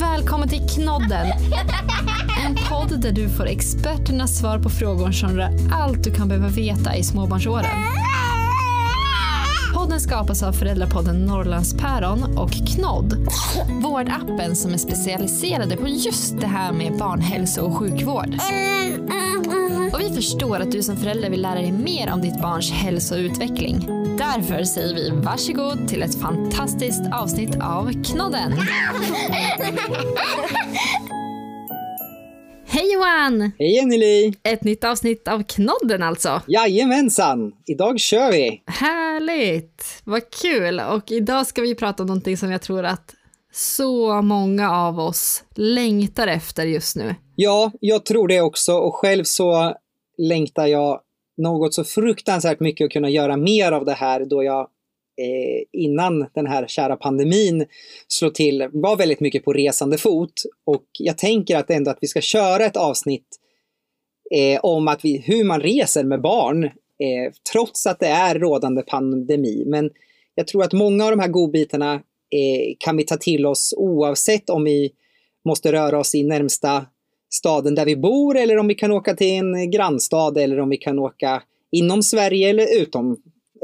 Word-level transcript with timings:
Välkommen 0.00 0.48
till 0.48 0.68
Knodden! 0.68 1.26
En 2.44 2.56
podd 2.68 3.00
där 3.00 3.12
du 3.12 3.28
får 3.28 3.46
experternas 3.46 4.38
svar 4.38 4.58
på 4.58 4.70
frågor 4.70 5.12
som 5.12 5.36
rör 5.36 5.50
allt 5.72 6.04
du 6.04 6.14
kan 6.14 6.28
behöva 6.28 6.48
veta 6.48 6.96
i 6.96 7.02
småbarnsåren. 7.02 7.64
Podden 9.74 10.00
skapas 10.00 10.42
av 10.42 10.52
föräldrapodden 10.52 11.26
Norrlandspäron 11.26 12.38
och 12.38 12.50
Knodd. 12.50 13.28
Vårdappen 13.82 14.56
som 14.56 14.72
är 14.72 14.78
specialiserade 14.78 15.76
på 15.76 15.88
just 15.88 16.40
det 16.40 16.46
här 16.46 16.72
med 16.72 16.98
barnhälso 16.98 17.60
och 17.60 17.76
sjukvård. 17.76 18.34
Och 19.92 20.00
vi 20.00 20.14
förstår 20.14 20.60
att 20.60 20.72
du 20.72 20.82
som 20.82 20.96
förälder 20.96 21.30
vill 21.30 21.42
lära 21.42 21.54
dig 21.54 21.72
mer 21.72 22.12
om 22.12 22.20
ditt 22.20 22.42
barns 22.42 22.70
hälso 22.70 23.14
och 23.14 23.18
utveckling. 23.18 23.99
Därför 24.20 24.64
säger 24.64 24.94
vi 24.94 25.10
varsågod 25.10 25.88
till 25.88 26.02
ett 26.02 26.20
fantastiskt 26.20 27.02
avsnitt 27.12 27.56
av 27.62 28.04
Knodden. 28.04 28.52
Hej 32.66 32.92
Johan! 32.92 33.52
Hej 33.58 33.80
Anneli! 33.80 34.34
Ett 34.42 34.64
nytt 34.64 34.84
avsnitt 34.84 35.28
av 35.28 35.42
Knodden 35.42 36.02
alltså. 36.02 36.42
Jajamensan! 36.46 37.52
Idag 37.66 38.00
kör 38.00 38.32
vi! 38.32 38.62
Härligt! 38.66 40.02
Vad 40.04 40.30
kul! 40.30 40.80
Och 40.80 41.10
idag 41.10 41.46
ska 41.46 41.62
vi 41.62 41.74
prata 41.74 42.02
om 42.02 42.06
någonting 42.06 42.36
som 42.36 42.50
jag 42.50 42.62
tror 42.62 42.84
att 42.84 43.14
så 43.52 44.22
många 44.22 44.70
av 44.70 44.98
oss 45.00 45.44
längtar 45.54 46.26
efter 46.26 46.66
just 46.66 46.96
nu. 46.96 47.14
Ja, 47.36 47.72
jag 47.80 48.04
tror 48.04 48.28
det 48.28 48.40
också 48.40 48.72
och 48.72 48.94
själv 48.94 49.24
så 49.24 49.74
längtar 50.18 50.66
jag 50.66 51.00
något 51.36 51.74
så 51.74 51.84
fruktansvärt 51.84 52.60
mycket 52.60 52.84
att 52.84 52.92
kunna 52.92 53.10
göra 53.10 53.36
mer 53.36 53.72
av 53.72 53.84
det 53.84 53.92
här 53.92 54.24
då 54.24 54.44
jag 54.44 54.60
eh, 55.20 55.62
innan 55.72 56.26
den 56.34 56.46
här 56.46 56.66
kära 56.66 56.96
pandemin 56.96 57.66
slog 58.08 58.34
till 58.34 58.68
var 58.72 58.96
väldigt 58.96 59.20
mycket 59.20 59.44
på 59.44 59.52
resande 59.52 59.98
fot. 59.98 60.32
Och 60.66 60.84
jag 60.98 61.18
tänker 61.18 61.56
att 61.56 61.70
ändå 61.70 61.90
att 61.90 61.98
vi 62.00 62.08
ska 62.08 62.20
köra 62.20 62.64
ett 62.64 62.76
avsnitt 62.76 63.26
eh, 64.34 64.60
om 64.62 64.88
att 64.88 65.04
vi, 65.04 65.18
hur 65.18 65.44
man 65.44 65.60
reser 65.60 66.04
med 66.04 66.20
barn 66.20 66.64
eh, 66.64 67.32
trots 67.52 67.86
att 67.86 68.00
det 68.00 68.06
är 68.06 68.38
rådande 68.38 68.82
pandemi. 68.82 69.64
Men 69.66 69.90
jag 70.34 70.46
tror 70.46 70.64
att 70.64 70.72
många 70.72 71.04
av 71.04 71.10
de 71.10 71.20
här 71.20 71.28
godbitarna 71.28 71.94
eh, 71.94 72.74
kan 72.78 72.96
vi 72.96 73.04
ta 73.04 73.16
till 73.16 73.46
oss 73.46 73.74
oavsett 73.76 74.50
om 74.50 74.64
vi 74.64 74.92
måste 75.44 75.72
röra 75.72 75.98
oss 75.98 76.14
i 76.14 76.22
närmsta 76.22 76.86
staden 77.30 77.74
där 77.74 77.84
vi 77.84 77.96
bor 77.96 78.36
eller 78.36 78.58
om 78.58 78.68
vi 78.68 78.74
kan 78.74 78.92
åka 78.92 79.14
till 79.14 79.34
en 79.34 79.70
grannstad 79.70 80.38
eller 80.38 80.60
om 80.60 80.68
vi 80.68 80.76
kan 80.76 80.98
åka 80.98 81.42
inom 81.72 82.02
Sverige 82.02 82.50
eller 82.50 82.82
utom, 82.82 83.16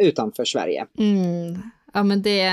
utanför 0.03 0.45
Sverige. 0.45 0.87
Mm. 0.99 1.59
Ja 1.95 2.03
men 2.03 2.23
det, 2.23 2.51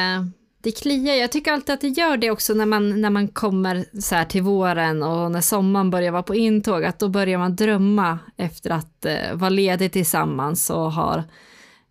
det 0.63 0.71
kliar. 0.71 1.15
Jag 1.15 1.31
tycker 1.31 1.51
alltid 1.51 1.73
att 1.73 1.81
det 1.81 1.87
gör 1.87 2.17
det 2.17 2.31
också 2.31 2.53
när 2.53 2.65
man, 2.65 3.01
när 3.01 3.09
man 3.09 3.27
kommer 3.27 3.85
så 4.01 4.15
här 4.15 4.25
till 4.25 4.41
våren 4.41 5.03
och 5.03 5.31
när 5.31 5.41
sommaren 5.41 5.89
börjar 5.89 6.11
vara 6.11 6.23
på 6.23 6.35
intåg, 6.35 6.85
att 6.85 6.99
då 6.99 7.09
börjar 7.09 7.37
man 7.37 7.55
drömma 7.55 8.19
efter 8.37 8.69
att 8.69 9.05
eh, 9.05 9.33
vara 9.33 9.49
ledig 9.49 9.91
tillsammans 9.91 10.69
och 10.69 10.91
ha 10.91 11.23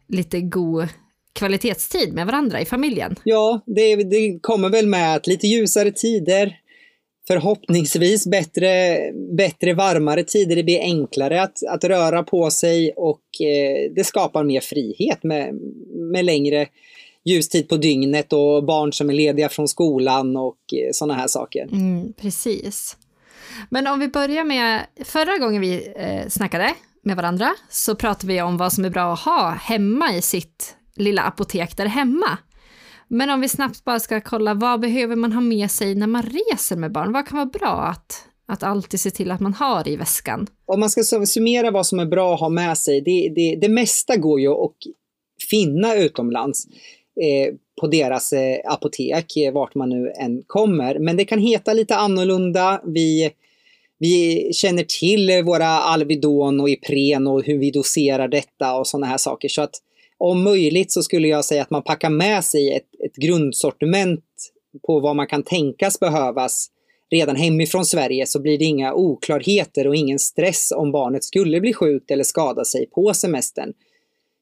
lite 0.09 0.41
god 0.41 0.89
kvalitetstid 1.33 2.15
med 2.15 2.27
varandra 2.27 2.61
i 2.61 2.65
familjen. 2.65 3.17
Ja, 3.25 3.61
det, 3.67 3.97
det 3.97 4.39
kommer 4.43 4.69
väl 4.69 4.87
med 4.87 5.15
att 5.17 5.27
lite 5.27 5.47
ljusare 5.47 5.91
tider, 5.93 6.57
förhoppningsvis 7.27 8.27
bättre, 8.27 8.99
bättre 9.37 9.75
varmare 9.75 10.25
tider. 10.25 10.57
Det 10.57 10.63
blir 10.63 10.81
enklare 10.81 11.43
att, 11.43 11.59
att 11.69 11.85
röra 11.85 12.23
på 12.23 12.51
sig 12.51 12.93
och 12.97 13.23
eh, 13.41 13.93
det 13.95 14.05
skapar 14.05 14.45
mer 14.45 14.61
frihet 14.61 15.23
med, 15.23 15.55
med 16.13 16.25
längre 16.25 16.67
ljustid 17.25 17.69
på 17.69 17.77
dygnet 17.77 18.33
och 18.33 18.65
barn 18.65 18.93
som 18.93 19.11
är 19.11 19.15
lediga 19.15 19.49
från 19.49 19.69
skolan 19.69 20.37
och 20.37 20.59
eh, 20.75 20.91
sådana 20.93 21.15
här 21.15 21.29
saker. 21.29 21.63
Mm, 21.63 22.13
precis. 22.13 22.97
Men 23.71 23.87
om 23.87 24.01
vi 24.01 24.09
börjar 24.09 24.45
med, 24.45 24.87
förra 25.05 25.39
gången 25.39 25.61
vi 25.61 25.93
eh, 25.97 26.29
snackade 26.29 26.75
med 27.03 27.17
varandra 27.17 27.55
så 27.71 27.95
pratade 27.95 28.33
vi 28.33 28.43
om 28.43 28.57
vad 28.57 28.73
som 28.73 28.85
är 28.85 28.91
bra 28.91 29.13
att 29.13 29.21
ha 29.21 29.51
hemma 29.51 30.15
i 30.15 30.23
sitt 30.23 30.77
lilla 30.97 31.23
apotek 31.23 31.77
där 31.77 31.87
hemma. 31.87 32.39
Men 33.15 33.31
om 33.31 33.41
vi 33.41 33.49
snabbt 33.49 33.85
bara 33.85 34.01
ska 34.01 34.21
kolla, 34.21 34.55
vad 34.55 34.81
behöver 34.81 35.17
man 35.17 35.33
ha 35.33 35.41
med 35.41 35.71
sig 35.71 35.95
när 35.95 36.07
man 36.07 36.23
reser 36.23 36.77
med 36.77 36.93
barn? 36.93 37.13
Vad 37.13 37.29
kan 37.29 37.39
vara 37.39 37.47
bra 37.47 37.83
att, 37.83 38.25
att 38.47 38.63
alltid 38.63 39.01
se 39.01 39.11
till 39.11 39.31
att 39.31 39.41
man 39.41 39.55
har 39.55 39.89
i 39.89 39.97
väskan? 39.97 40.47
Om 40.67 40.81
man 40.81 40.91
ska 40.91 41.03
summera 41.27 41.71
vad 41.71 41.87
som 41.87 41.99
är 41.99 42.07
bra 42.07 42.35
att 42.35 42.41
ha 42.41 42.49
med 42.49 42.79
sig, 42.79 43.01
det, 43.01 43.33
det, 43.37 43.59
det 43.61 43.69
mesta 43.69 44.17
går 44.17 44.41
ju 44.41 44.49
att 44.49 44.77
finna 45.51 45.95
utomlands 45.95 46.67
eh, 47.21 47.55
på 47.81 47.87
deras 47.87 48.33
eh, 48.33 48.59
apotek, 48.65 49.37
eh, 49.37 49.53
vart 49.53 49.75
man 49.75 49.89
nu 49.89 50.13
än 50.21 50.43
kommer. 50.47 50.99
Men 50.99 51.17
det 51.17 51.25
kan 51.25 51.39
heta 51.39 51.73
lite 51.73 51.97
annorlunda. 51.97 52.83
Vi, 52.85 53.31
vi 53.99 54.51
känner 54.53 54.85
till 55.01 55.43
våra 55.45 55.69
Alvedon 55.69 56.61
och 56.61 56.71
Ipren 56.71 57.27
och 57.27 57.45
hur 57.45 57.59
vi 57.59 57.71
doserar 57.71 58.29
detta 58.29 58.75
och 58.75 58.87
sådana 58.87 59.07
här 59.07 59.19
saker. 59.19 59.49
Så 59.49 59.63
att 59.63 59.75
om 60.23 60.43
möjligt 60.43 60.93
så 60.93 61.03
skulle 61.03 61.29
jag 61.29 61.45
säga 61.45 61.63
att 61.63 61.71
man 61.71 61.83
packar 61.83 62.11
med 62.11 62.45
sig 62.45 62.73
ett, 62.73 63.01
ett 63.05 63.17
grundsortiment 63.17 64.25
på 64.87 65.01
vad 65.01 65.17
man 65.17 65.27
kan 65.27 65.43
tänkas 65.43 66.01
behövas 66.01 66.69
redan 67.11 67.37
hemifrån 67.37 67.85
Sverige 67.85 68.27
så 68.27 68.41
blir 68.41 68.59
det 68.59 68.65
inga 68.65 68.95
oklarheter 68.95 69.87
och 69.87 69.97
ingen 69.97 70.19
stress 70.19 70.73
om 70.77 70.93
barnet 70.93 71.25
skulle 71.25 71.61
bli 71.61 71.73
sjukt 71.73 72.11
eller 72.11 72.25
skada 72.25 72.65
sig 72.65 72.87
på 72.87 73.15
semestern. 73.15 73.73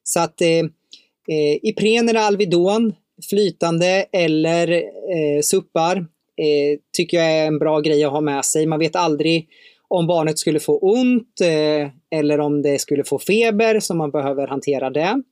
Så 0.03 0.19
att 0.19 0.41
eh, 0.41 0.47
eh 0.47 1.57
Ipren 1.61 2.09
eller 2.09 2.19
Alvedon, 2.19 2.93
flytande 3.29 4.05
eller 4.11 4.71
eh, 4.71 5.41
suppar, 5.43 5.97
eh, 6.37 6.79
tycker 6.97 7.17
jag 7.17 7.31
är 7.31 7.47
en 7.47 7.59
bra 7.59 7.79
grej 7.79 8.03
att 8.03 8.11
ha 8.11 8.21
med 8.21 8.45
sig. 8.45 8.65
Man 8.65 8.79
vet 8.79 8.95
aldrig 8.95 9.47
om 9.87 10.07
barnet 10.07 10.39
skulle 10.39 10.59
få 10.59 10.79
ont 10.79 11.41
eh, 11.41 12.19
eller 12.19 12.39
om 12.39 12.61
det 12.61 12.81
skulle 12.81 13.03
få 13.03 13.19
feber 13.19 13.79
så 13.79 13.93
man 13.93 14.11
behöver 14.11 14.47
hantera 14.47 14.89
det. 14.89 15.23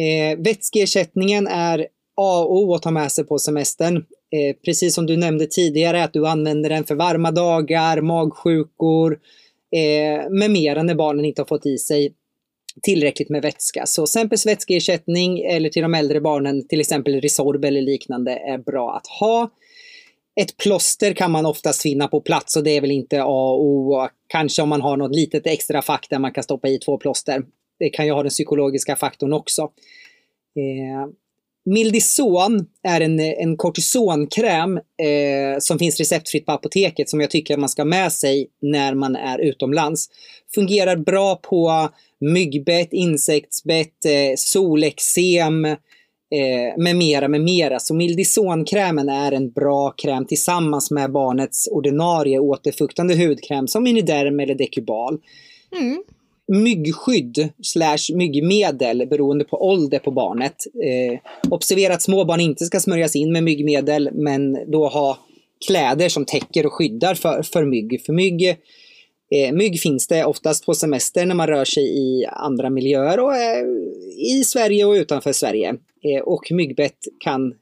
Eh, 0.00 0.38
vätskeersättningen 0.38 1.46
är 1.46 1.86
A 2.16 2.44
och 2.44 2.56
O 2.56 2.74
att 2.74 2.82
ta 2.82 2.90
med 2.90 3.12
sig 3.12 3.24
på 3.24 3.38
semestern. 3.38 3.96
Eh, 3.96 4.56
precis 4.64 4.94
som 4.94 5.06
du 5.06 5.16
nämnde 5.16 5.46
tidigare 5.46 6.04
att 6.04 6.12
du 6.12 6.26
använder 6.26 6.70
den 6.70 6.84
för 6.84 6.94
varma 6.94 7.30
dagar, 7.30 8.00
magsjukor 8.00 9.18
eh, 9.72 10.30
med 10.30 10.50
mera 10.50 10.82
när 10.82 10.94
barnen 10.94 11.24
inte 11.24 11.42
har 11.42 11.46
fått 11.46 11.66
i 11.66 11.78
sig 11.78 12.14
tillräckligt 12.82 13.28
med 13.28 13.42
vätska. 13.42 13.86
Så 13.86 14.06
Sempers 14.06 14.46
vätskeersättning 14.46 15.40
eller 15.40 15.68
till 15.68 15.82
de 15.82 15.94
äldre 15.94 16.20
barnen 16.20 16.68
till 16.68 16.80
exempel 16.80 17.20
Resorb 17.20 17.64
eller 17.64 17.80
liknande 17.80 18.32
är 18.32 18.58
bra 18.58 18.96
att 18.96 19.06
ha. 19.06 19.50
Ett 20.40 20.56
plåster 20.56 21.12
kan 21.12 21.30
man 21.30 21.46
oftast 21.46 21.82
finna 21.82 22.08
på 22.08 22.20
plats 22.20 22.56
och 22.56 22.64
det 22.64 22.70
är 22.70 22.80
väl 22.80 22.90
inte 22.90 23.22
A 23.22 23.50
och 23.52 23.64
O. 23.64 24.08
Kanske 24.28 24.62
om 24.62 24.68
man 24.68 24.80
har 24.80 24.96
något 24.96 25.16
litet 25.16 25.46
extra 25.46 25.82
fack 25.82 26.06
där 26.10 26.18
man 26.18 26.32
kan 26.32 26.44
stoppa 26.44 26.68
i 26.68 26.78
två 26.78 26.98
plåster 26.98 27.42
det 27.78 27.90
kan 27.90 28.06
ju 28.06 28.12
ha 28.12 28.22
den 28.22 28.30
psykologiska 28.30 28.96
faktorn 28.96 29.32
också. 29.32 29.62
Eh, 30.56 31.10
Mildison 31.66 32.66
är 32.82 33.00
en, 33.00 33.20
en 33.20 33.56
kortisonkräm 33.56 34.76
eh, 34.76 35.58
som 35.58 35.78
finns 35.78 35.98
receptfritt 35.98 36.46
på 36.46 36.52
apoteket 36.52 37.08
som 37.08 37.20
jag 37.20 37.30
tycker 37.30 37.54
att 37.54 37.60
man 37.60 37.68
ska 37.68 37.82
ha 37.82 37.86
med 37.86 38.12
sig 38.12 38.48
när 38.62 38.94
man 38.94 39.16
är 39.16 39.38
utomlands. 39.38 40.08
Fungerar 40.54 40.96
bra 40.96 41.36
på 41.36 41.88
myggbett, 42.20 42.88
insektsbett, 42.92 44.04
eh, 44.04 44.34
solexem 44.36 45.64
eh, 45.64 45.76
med 46.78 46.96
mera, 46.96 47.28
med 47.28 47.40
mera. 47.40 47.78
Så 47.78 47.94
Mildisonkrämen 47.94 49.08
är 49.08 49.32
en 49.32 49.50
bra 49.50 49.90
kräm 49.90 50.26
tillsammans 50.26 50.90
med 50.90 51.12
barnets 51.12 51.68
ordinarie 51.72 52.38
återfuktande 52.38 53.26
hudkräm 53.26 53.68
som 53.68 53.82
Miniderm 53.82 54.40
eller 54.40 54.54
Decubal. 54.54 55.18
Mm 55.78 56.02
myggskydd 56.48 57.48
slash 57.62 58.14
myggmedel 58.14 59.06
beroende 59.06 59.44
på 59.44 59.62
ålder 59.68 59.98
på 59.98 60.10
barnet. 60.10 60.56
Eh, 60.84 61.18
observera 61.50 61.94
att 61.94 62.02
små 62.02 62.24
barn 62.24 62.40
inte 62.40 62.64
ska 62.64 62.80
smörjas 62.80 63.16
in 63.16 63.32
med 63.32 63.44
myggmedel 63.44 64.10
men 64.12 64.70
då 64.72 64.88
ha 64.88 65.18
kläder 65.66 66.08
som 66.08 66.24
täcker 66.24 66.66
och 66.66 66.72
skyddar 66.72 67.14
för, 67.14 67.42
för 67.42 67.64
mygg. 67.64 68.02
För 68.06 68.12
mygg, 68.12 68.48
eh, 69.30 69.52
mygg 69.52 69.80
finns 69.80 70.06
det 70.06 70.24
oftast 70.24 70.66
på 70.66 70.74
semester 70.74 71.26
när 71.26 71.34
man 71.34 71.46
rör 71.46 71.64
sig 71.64 71.84
i 71.84 72.26
andra 72.26 72.70
miljöer 72.70 73.20
och 73.20 73.36
eh, 73.36 73.64
i 74.38 74.44
Sverige 74.44 74.84
och 74.84 74.92
utanför 74.92 75.32
Sverige. 75.32 75.68
Eh, 76.04 76.22
och 76.22 76.46
myggbett 76.50 76.98
kan 77.24 77.54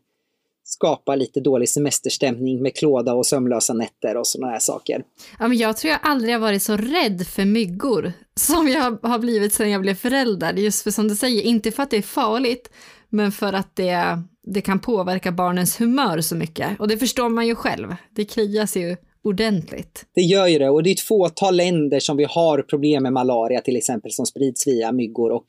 skapa 0.65 1.17
lite 1.17 1.41
dålig 1.41 1.69
semesterstämning 1.69 2.63
med 2.63 2.77
klåda 2.77 3.15
och 3.15 3.27
sömnlösa 3.27 3.75
nätter 3.75 4.17
och 4.17 4.27
sådana 4.27 4.53
här 4.53 4.59
saker. 4.59 5.03
Ja, 5.39 5.49
men 5.49 5.59
jag 5.59 5.77
tror 5.77 5.91
jag 5.91 6.01
aldrig 6.03 6.35
har 6.35 6.41
varit 6.41 6.63
så 6.63 6.77
rädd 6.77 7.27
för 7.27 7.45
myggor 7.45 8.13
som 8.37 8.69
jag 8.69 8.99
har 9.03 9.19
blivit 9.19 9.53
sedan 9.53 9.71
jag 9.71 9.81
blev 9.81 9.95
förälder. 9.95 10.53
Just 10.53 10.83
för 10.83 10.91
som 10.91 11.09
du 11.09 11.17
säger, 11.17 11.43
inte 11.43 11.71
för 11.71 11.83
att 11.83 11.91
det 11.91 11.97
är 11.97 12.03
farligt, 12.03 12.71
men 13.09 13.33
för 13.33 13.53
att 13.53 13.77
det, 13.77 14.23
det 14.43 14.61
kan 14.61 14.79
påverka 14.79 15.33
barnens 15.33 15.81
humör 15.81 16.21
så 16.21 16.37
mycket. 16.37 16.81
Och 16.81 16.89
det 16.89 16.99
förstår 16.99 17.29
man 17.29 17.47
ju 17.47 17.55
själv. 17.55 17.95
Det 18.11 18.25
klias 18.25 18.77
ju 18.77 18.97
ordentligt. 19.25 20.07
Det 20.15 20.21
gör 20.21 20.47
ju 20.47 20.59
det 20.59 20.71
och 20.71 20.83
det 20.83 20.91
är 20.91 20.95
ett 20.95 21.01
fåtal 21.01 21.57
länder 21.57 22.01
som 22.01 22.17
vi 22.17 22.27
har 22.31 22.63
problem 22.63 23.03
med 23.03 23.13
malaria 23.13 23.61
till 23.61 23.77
exempel 23.77 24.13
som 24.13 24.27
sprids 24.27 24.67
via 24.67 24.93
myggor 24.93 25.33
och 25.33 25.45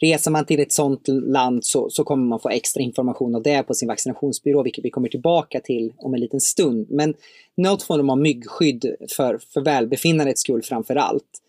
Reser 0.00 0.30
man 0.30 0.46
till 0.46 0.60
ett 0.60 0.72
sådant 0.72 1.08
land 1.08 1.64
så, 1.64 1.90
så 1.90 2.04
kommer 2.04 2.24
man 2.24 2.40
få 2.40 2.48
extra 2.48 2.82
information 2.82 3.34
av 3.34 3.42
det 3.42 3.62
på 3.62 3.74
sin 3.74 3.88
vaccinationsbyrå, 3.88 4.62
vilket 4.62 4.84
vi 4.84 4.90
kommer 4.90 5.08
tillbaka 5.08 5.60
till 5.60 5.92
om 5.96 6.14
en 6.14 6.20
liten 6.20 6.40
stund. 6.40 6.86
Men 6.90 7.14
något 7.56 7.82
form 7.82 8.10
av 8.10 8.18
myggskydd 8.18 8.96
för, 9.16 9.40
för 9.52 9.60
välbefinnandets 9.60 10.40
skull 10.40 10.62
framför 10.62 10.96
allt. 10.96 11.40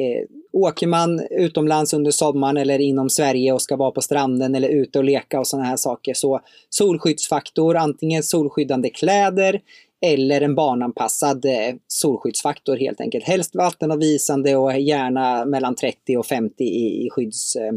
Eh, 0.00 0.26
åker 0.52 0.86
man 0.86 1.20
utomlands 1.30 1.94
under 1.94 2.10
sommaren 2.10 2.56
eller 2.56 2.78
inom 2.78 3.10
Sverige 3.10 3.52
och 3.52 3.62
ska 3.62 3.76
vara 3.76 3.90
på 3.90 4.00
stranden 4.00 4.54
eller 4.54 4.68
ute 4.68 4.98
och 4.98 5.04
leka 5.04 5.40
och 5.40 5.46
sådana 5.46 5.68
här 5.68 5.76
saker 5.76 6.14
så 6.14 6.40
solskyddsfaktor, 6.68 7.76
antingen 7.76 8.22
solskyddande 8.22 8.90
kläder 8.90 9.60
eller 10.02 10.40
en 10.40 10.54
barnanpassad 10.54 11.44
eh, 11.44 11.74
solskyddsfaktor 11.86 12.76
helt 12.76 13.00
enkelt. 13.00 13.24
Helst 13.24 13.54
vattenavvisande 13.54 14.56
och 14.56 14.80
gärna 14.80 15.44
mellan 15.44 15.74
30 15.74 16.16
och 16.16 16.26
50 16.26 16.64
i, 16.64 17.06
i, 17.06 17.10
skydds, 17.10 17.56
eh, 17.56 17.72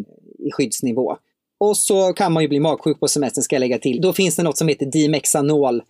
i 0.48 0.52
skyddsnivå. 0.52 1.18
Och 1.60 1.78
så 1.78 2.14
kan 2.14 2.34
man 2.34 2.44
ju 2.44 2.50
bli 2.50 2.60
magsjuk 2.60 3.00
på 3.00 3.08
semestern 3.08 3.44
ska 3.44 3.56
jag 3.56 3.60
lägga 3.60 3.78
till. 3.78 4.02
Då 4.02 4.14
finns 4.14 4.36
det 4.36 4.44
något 4.44 4.58
som 4.58 4.68
heter 4.68 4.86
Dimexanol. 4.86 5.82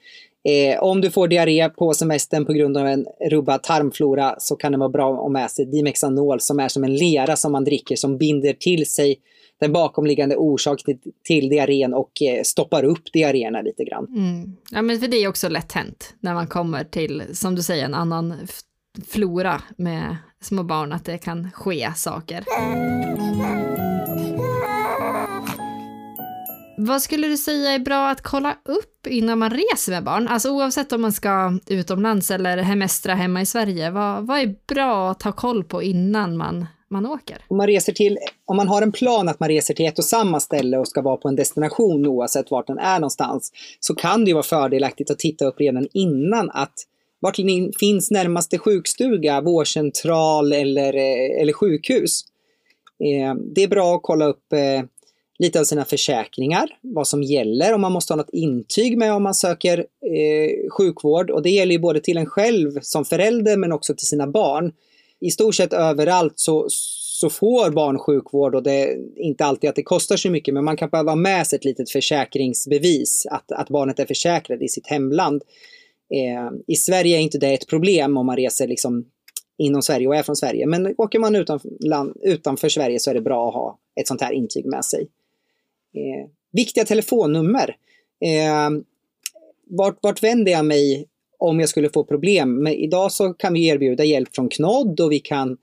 Eh, 0.50 0.84
om 0.84 1.02
du 1.02 1.12
får 1.12 1.28
diarré 1.28 1.70
på 1.70 1.94
semestern 1.94 2.46
på 2.46 2.54
grund 2.54 2.78
av 2.78 2.88
en 2.88 3.06
rubbad 3.30 3.64
tarmflora 3.64 4.36
så 4.40 4.56
kan 4.56 4.72
det 4.72 4.78
vara 4.78 4.90
bra 4.90 5.14
att 5.14 5.20
ha 5.20 5.30
med 5.30 5.52
sig 5.52 5.66
Dimexanol 5.66 6.40
som 6.40 6.60
är 6.60 6.68
som 6.68 6.84
en 6.84 6.96
lera 6.96 7.36
som 7.36 7.52
man 7.52 7.64
dricker 7.64 7.96
som 7.96 8.18
binder 8.18 8.54
till 8.54 8.86
sig 8.86 9.20
den 9.60 9.74
bakomliggande 9.74 10.36
orsaken 10.36 11.00
till, 11.00 11.12
till 11.24 11.50
diarrén 11.50 11.94
och 11.94 12.22
eh, 12.22 12.44
stoppar 12.44 12.84
upp 12.84 13.14
diarréerna 13.14 13.62
lite 13.62 13.84
grann. 13.84 14.08
Mm. 14.08 14.56
Ja, 14.72 14.82
men 14.82 15.00
för 15.00 15.08
det 15.08 15.18
är 15.18 15.28
också 15.28 15.50
lätt 15.50 15.72
hänt 15.72 16.16
när 16.20 16.34
man 16.34 16.48
kommer 16.48 16.84
till, 16.84 17.24
som 17.34 17.56
du 17.56 17.64
säger, 17.64 17.86
en 17.86 17.94
annan 17.94 18.48
flora 19.08 19.62
med 19.78 20.18
små 20.42 20.64
barn, 20.64 20.92
att 20.92 21.06
det 21.06 21.18
kan 21.18 21.52
ske 21.52 21.92
saker. 21.96 22.44
Vad 26.86 27.02
skulle 27.02 27.28
du 27.28 27.38
säga 27.38 27.72
är 27.72 27.80
bra 27.80 28.10
att 28.10 28.22
kolla 28.22 28.58
upp 28.66 29.08
innan 29.08 29.40
man 29.40 29.50
reser 29.50 29.92
med 29.92 30.04
barn? 30.04 30.28
Alltså 30.28 30.50
oavsett 30.50 30.92
om 30.92 31.02
man 31.02 31.12
ska 31.12 31.60
utomlands 31.68 32.32
eller 32.32 32.58
hemestra 32.58 33.14
hemma 33.14 33.42
i 33.42 33.46
Sverige, 33.46 33.92
vad, 33.92 34.28
vad 34.28 34.40
är 34.40 34.56
bra 34.68 35.12
att 35.12 35.24
ha 35.24 35.32
koll 35.32 35.64
på 35.64 35.84
innan 35.84 36.38
man 36.38 36.66
man 36.90 37.06
åker. 37.06 37.38
Om 37.48 37.58
man, 37.58 37.68
reser 37.68 37.94
till, 37.94 38.18
om 38.46 38.58
man 38.58 38.68
har 38.68 38.82
en 38.82 38.92
plan 38.92 39.30
att 39.30 39.40
man 39.40 39.50
reser 39.50 39.74
till 39.74 39.86
ett 39.86 39.98
och 39.98 40.06
samma 40.06 40.40
ställe 40.40 40.78
och 40.78 40.88
ska 40.88 41.02
vara 41.02 41.18
på 41.18 41.28
en 41.28 41.36
destination 41.36 42.08
oavsett 42.08 42.52
vart 42.52 42.68
den 42.68 42.78
är 42.78 43.00
någonstans, 43.00 43.52
så 43.80 43.96
kan 43.96 44.26
det 44.26 44.30
ju 44.30 44.34
vara 44.34 44.44
fördelaktigt 44.44 45.12
att 45.12 45.20
titta 45.20 45.46
upp 45.46 45.60
redan 45.60 45.88
innan 45.94 46.50
att 46.50 46.74
vart 47.20 47.36
finns 47.80 48.12
närmaste 48.12 48.58
sjukstuga, 48.58 49.42
vårdcentral 49.42 50.54
eller, 50.54 50.94
eh, 50.96 51.42
eller 51.42 51.54
sjukhus. 51.54 52.22
Eh, 53.04 53.36
det 53.56 53.64
är 53.64 53.68
bra 53.68 53.96
att 53.96 54.04
kolla 54.04 54.26
upp 54.26 54.54
eh, 54.54 54.84
lite 55.44 55.60
av 55.60 55.64
sina 55.64 55.86
försäkringar, 55.86 56.70
vad 56.82 57.08
som 57.08 57.24
gäller, 57.24 57.74
om 57.74 57.82
man 57.82 57.92
måste 57.92 58.14
ha 58.14 58.18
något 58.18 58.34
intyg 58.34 58.98
med 58.98 59.14
om 59.14 59.24
man 59.24 59.34
söker 59.36 59.80
eh, 59.80 60.70
sjukvård. 60.78 61.30
Och 61.30 61.44
det 61.44 61.50
gäller 61.50 61.72
ju 61.72 61.80
både 61.80 62.00
till 62.00 62.18
en 62.18 62.26
själv 62.26 62.80
som 62.82 63.06
förälder 63.06 63.58
men 63.58 63.72
också 63.72 63.96
till 63.96 64.08
sina 64.08 64.28
barn 64.28 64.72
i 65.20 65.32
stort 65.32 65.56
sett 65.56 65.74
överallt 65.74 66.34
så, 66.36 66.66
så 66.70 67.30
får 67.30 67.72
barn 67.72 68.00
sjukvård 68.00 68.56
och 68.56 68.64
det 68.64 68.72
är 68.72 68.98
inte 69.18 69.46
alltid 69.46 69.70
att 69.70 69.76
det 69.76 69.84
kostar 69.84 70.18
så 70.18 70.30
mycket 70.30 70.54
men 70.54 70.66
man 70.66 70.78
kan 70.78 70.90
behöva 70.90 71.16
med 71.16 71.48
sig 71.48 71.58
ett 71.58 71.66
litet 71.66 71.90
försäkringsbevis 71.90 73.26
att, 73.32 73.52
att 73.52 73.70
barnet 73.70 74.00
är 74.00 74.06
försäkrat 74.06 74.62
i 74.62 74.68
sitt 74.68 74.88
hemland. 74.88 75.42
Eh, 76.14 76.52
I 76.68 76.76
Sverige 76.76 77.18
är 77.18 77.22
inte 77.22 77.38
det 77.38 77.54
ett 77.54 77.68
problem 77.68 78.18
om 78.18 78.26
man 78.26 78.38
reser 78.38 78.68
liksom 78.68 79.06
inom 79.58 79.82
Sverige 79.82 80.08
och 80.08 80.16
är 80.16 80.24
från 80.24 80.36
Sverige 80.36 80.66
men 80.68 80.96
åker 80.98 81.20
man 81.20 81.36
utanför, 81.36 81.70
land, 81.88 82.14
utanför 82.22 82.70
Sverige 82.70 83.00
så 83.00 83.10
är 83.10 83.14
det 83.14 83.22
bra 83.22 83.48
att 83.48 83.54
ha 83.54 83.80
ett 84.02 84.08
sånt 84.08 84.22
här 84.22 84.32
intyg 84.32 84.66
med 84.66 84.86
sig. 84.86 85.08
Eh, 85.96 86.30
viktiga 86.52 86.86
telefonnummer. 86.86 87.76
Eh, 88.26 88.70
vart, 89.70 89.98
vart 90.02 90.24
vänder 90.24 90.52
jag 90.52 90.66
mig 90.66 91.08
om 91.40 91.60
jag 91.60 91.70
skulle 91.70 91.90
få 91.90 92.04
problem. 92.04 92.64
Men 92.64 92.74
idag 92.74 93.12
så 93.12 93.34
kan 93.34 93.54
vi 93.54 93.68
erbjuda 93.68 94.04
hjälp 94.04 94.36
från 94.36 94.50
Knodd 94.50 95.00
och 95.00 95.12
vi 95.12 95.20
kan 95.20 95.58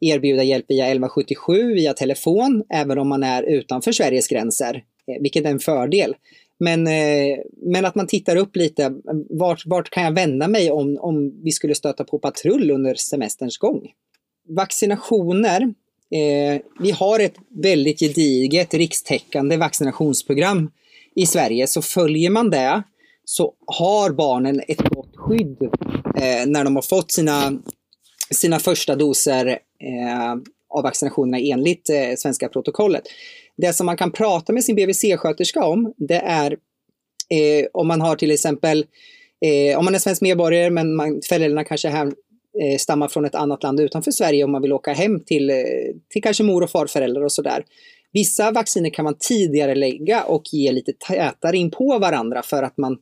erbjuda 0.00 0.42
hjälp 0.42 0.64
via 0.68 0.84
1177 0.84 1.74
via 1.74 1.94
telefon, 1.94 2.64
även 2.70 2.98
om 2.98 3.08
man 3.08 3.22
är 3.22 3.42
utanför 3.42 3.92
Sveriges 3.92 4.28
gränser, 4.28 4.74
eh, 5.06 5.22
vilket 5.22 5.44
är 5.44 5.50
en 5.50 5.58
fördel. 5.58 6.14
Men, 6.58 6.86
eh, 6.86 7.38
men 7.62 7.84
att 7.84 7.94
man 7.94 8.06
tittar 8.06 8.36
upp 8.36 8.56
lite, 8.56 8.94
vart, 9.30 9.66
vart 9.66 9.90
kan 9.90 10.04
jag 10.04 10.14
vända 10.14 10.48
mig 10.48 10.70
om, 10.70 10.98
om 11.00 11.42
vi 11.42 11.52
skulle 11.52 11.74
stöta 11.74 12.04
på 12.04 12.18
patrull 12.18 12.70
under 12.70 12.94
semesterns 12.94 13.58
gång? 13.58 13.92
Vaccinationer. 14.48 15.74
Eh, 16.14 16.60
vi 16.80 16.90
har 16.90 17.20
ett 17.20 17.36
väldigt 17.62 18.00
gediget 18.00 18.74
rikstäckande 18.74 19.56
vaccinationsprogram 19.56 20.70
i 21.16 21.26
Sverige, 21.26 21.66
så 21.66 21.82
följer 21.82 22.30
man 22.30 22.50
det 22.50 22.82
så 23.24 23.54
har 23.66 24.10
barnen 24.10 24.62
ett 24.68 24.88
gott 24.88 25.16
skydd 25.16 25.62
eh, 26.16 26.46
när 26.46 26.64
de 26.64 26.76
har 26.76 26.82
fått 26.82 27.10
sina, 27.10 27.52
sina 28.30 28.58
första 28.58 28.96
doser 28.96 29.46
eh, 29.46 30.32
av 30.68 30.82
vaccinationerna 30.82 31.38
enligt 31.38 31.90
eh, 31.90 32.14
svenska 32.16 32.48
protokollet. 32.48 33.02
Det 33.56 33.72
som 33.72 33.86
man 33.86 33.96
kan 33.96 34.12
prata 34.12 34.52
med 34.52 34.64
sin 34.64 34.76
BVC-sköterska 34.76 35.64
om, 35.64 35.94
det 35.96 36.18
är 36.18 36.52
eh, 37.30 37.66
om 37.72 37.88
man 37.88 38.00
har 38.00 38.16
till 38.16 38.30
exempel 38.30 38.86
eh, 39.44 39.78
om 39.78 39.84
man 39.84 39.94
är 39.94 39.98
svensk 39.98 40.22
medborgare 40.22 40.70
men 40.70 40.96
man, 40.96 41.20
föräldrarna 41.28 41.64
kanske 41.64 41.88
här, 41.88 42.12
eh, 42.62 42.78
stammar 42.78 43.08
från 43.08 43.24
ett 43.24 43.34
annat 43.34 43.62
land 43.62 43.80
utanför 43.80 44.10
Sverige 44.10 44.44
om 44.44 44.52
man 44.52 44.62
vill 44.62 44.72
åka 44.72 44.92
hem 44.92 45.24
till, 45.24 45.50
eh, 45.50 45.56
till 46.08 46.22
kanske 46.22 46.42
mor 46.42 46.62
och 46.62 46.70
farföräldrar 46.70 47.22
och 47.22 47.32
sådär. 47.32 47.64
Vissa 48.12 48.50
vacciner 48.50 48.90
kan 48.90 49.04
man 49.04 49.16
tidigare 49.18 49.74
lägga 49.74 50.24
och 50.24 50.42
ge 50.52 50.72
lite 50.72 50.92
tätare 50.92 51.56
in 51.56 51.70
på 51.70 51.98
varandra 51.98 52.42
för 52.42 52.62
att 52.62 52.76
man 52.76 52.98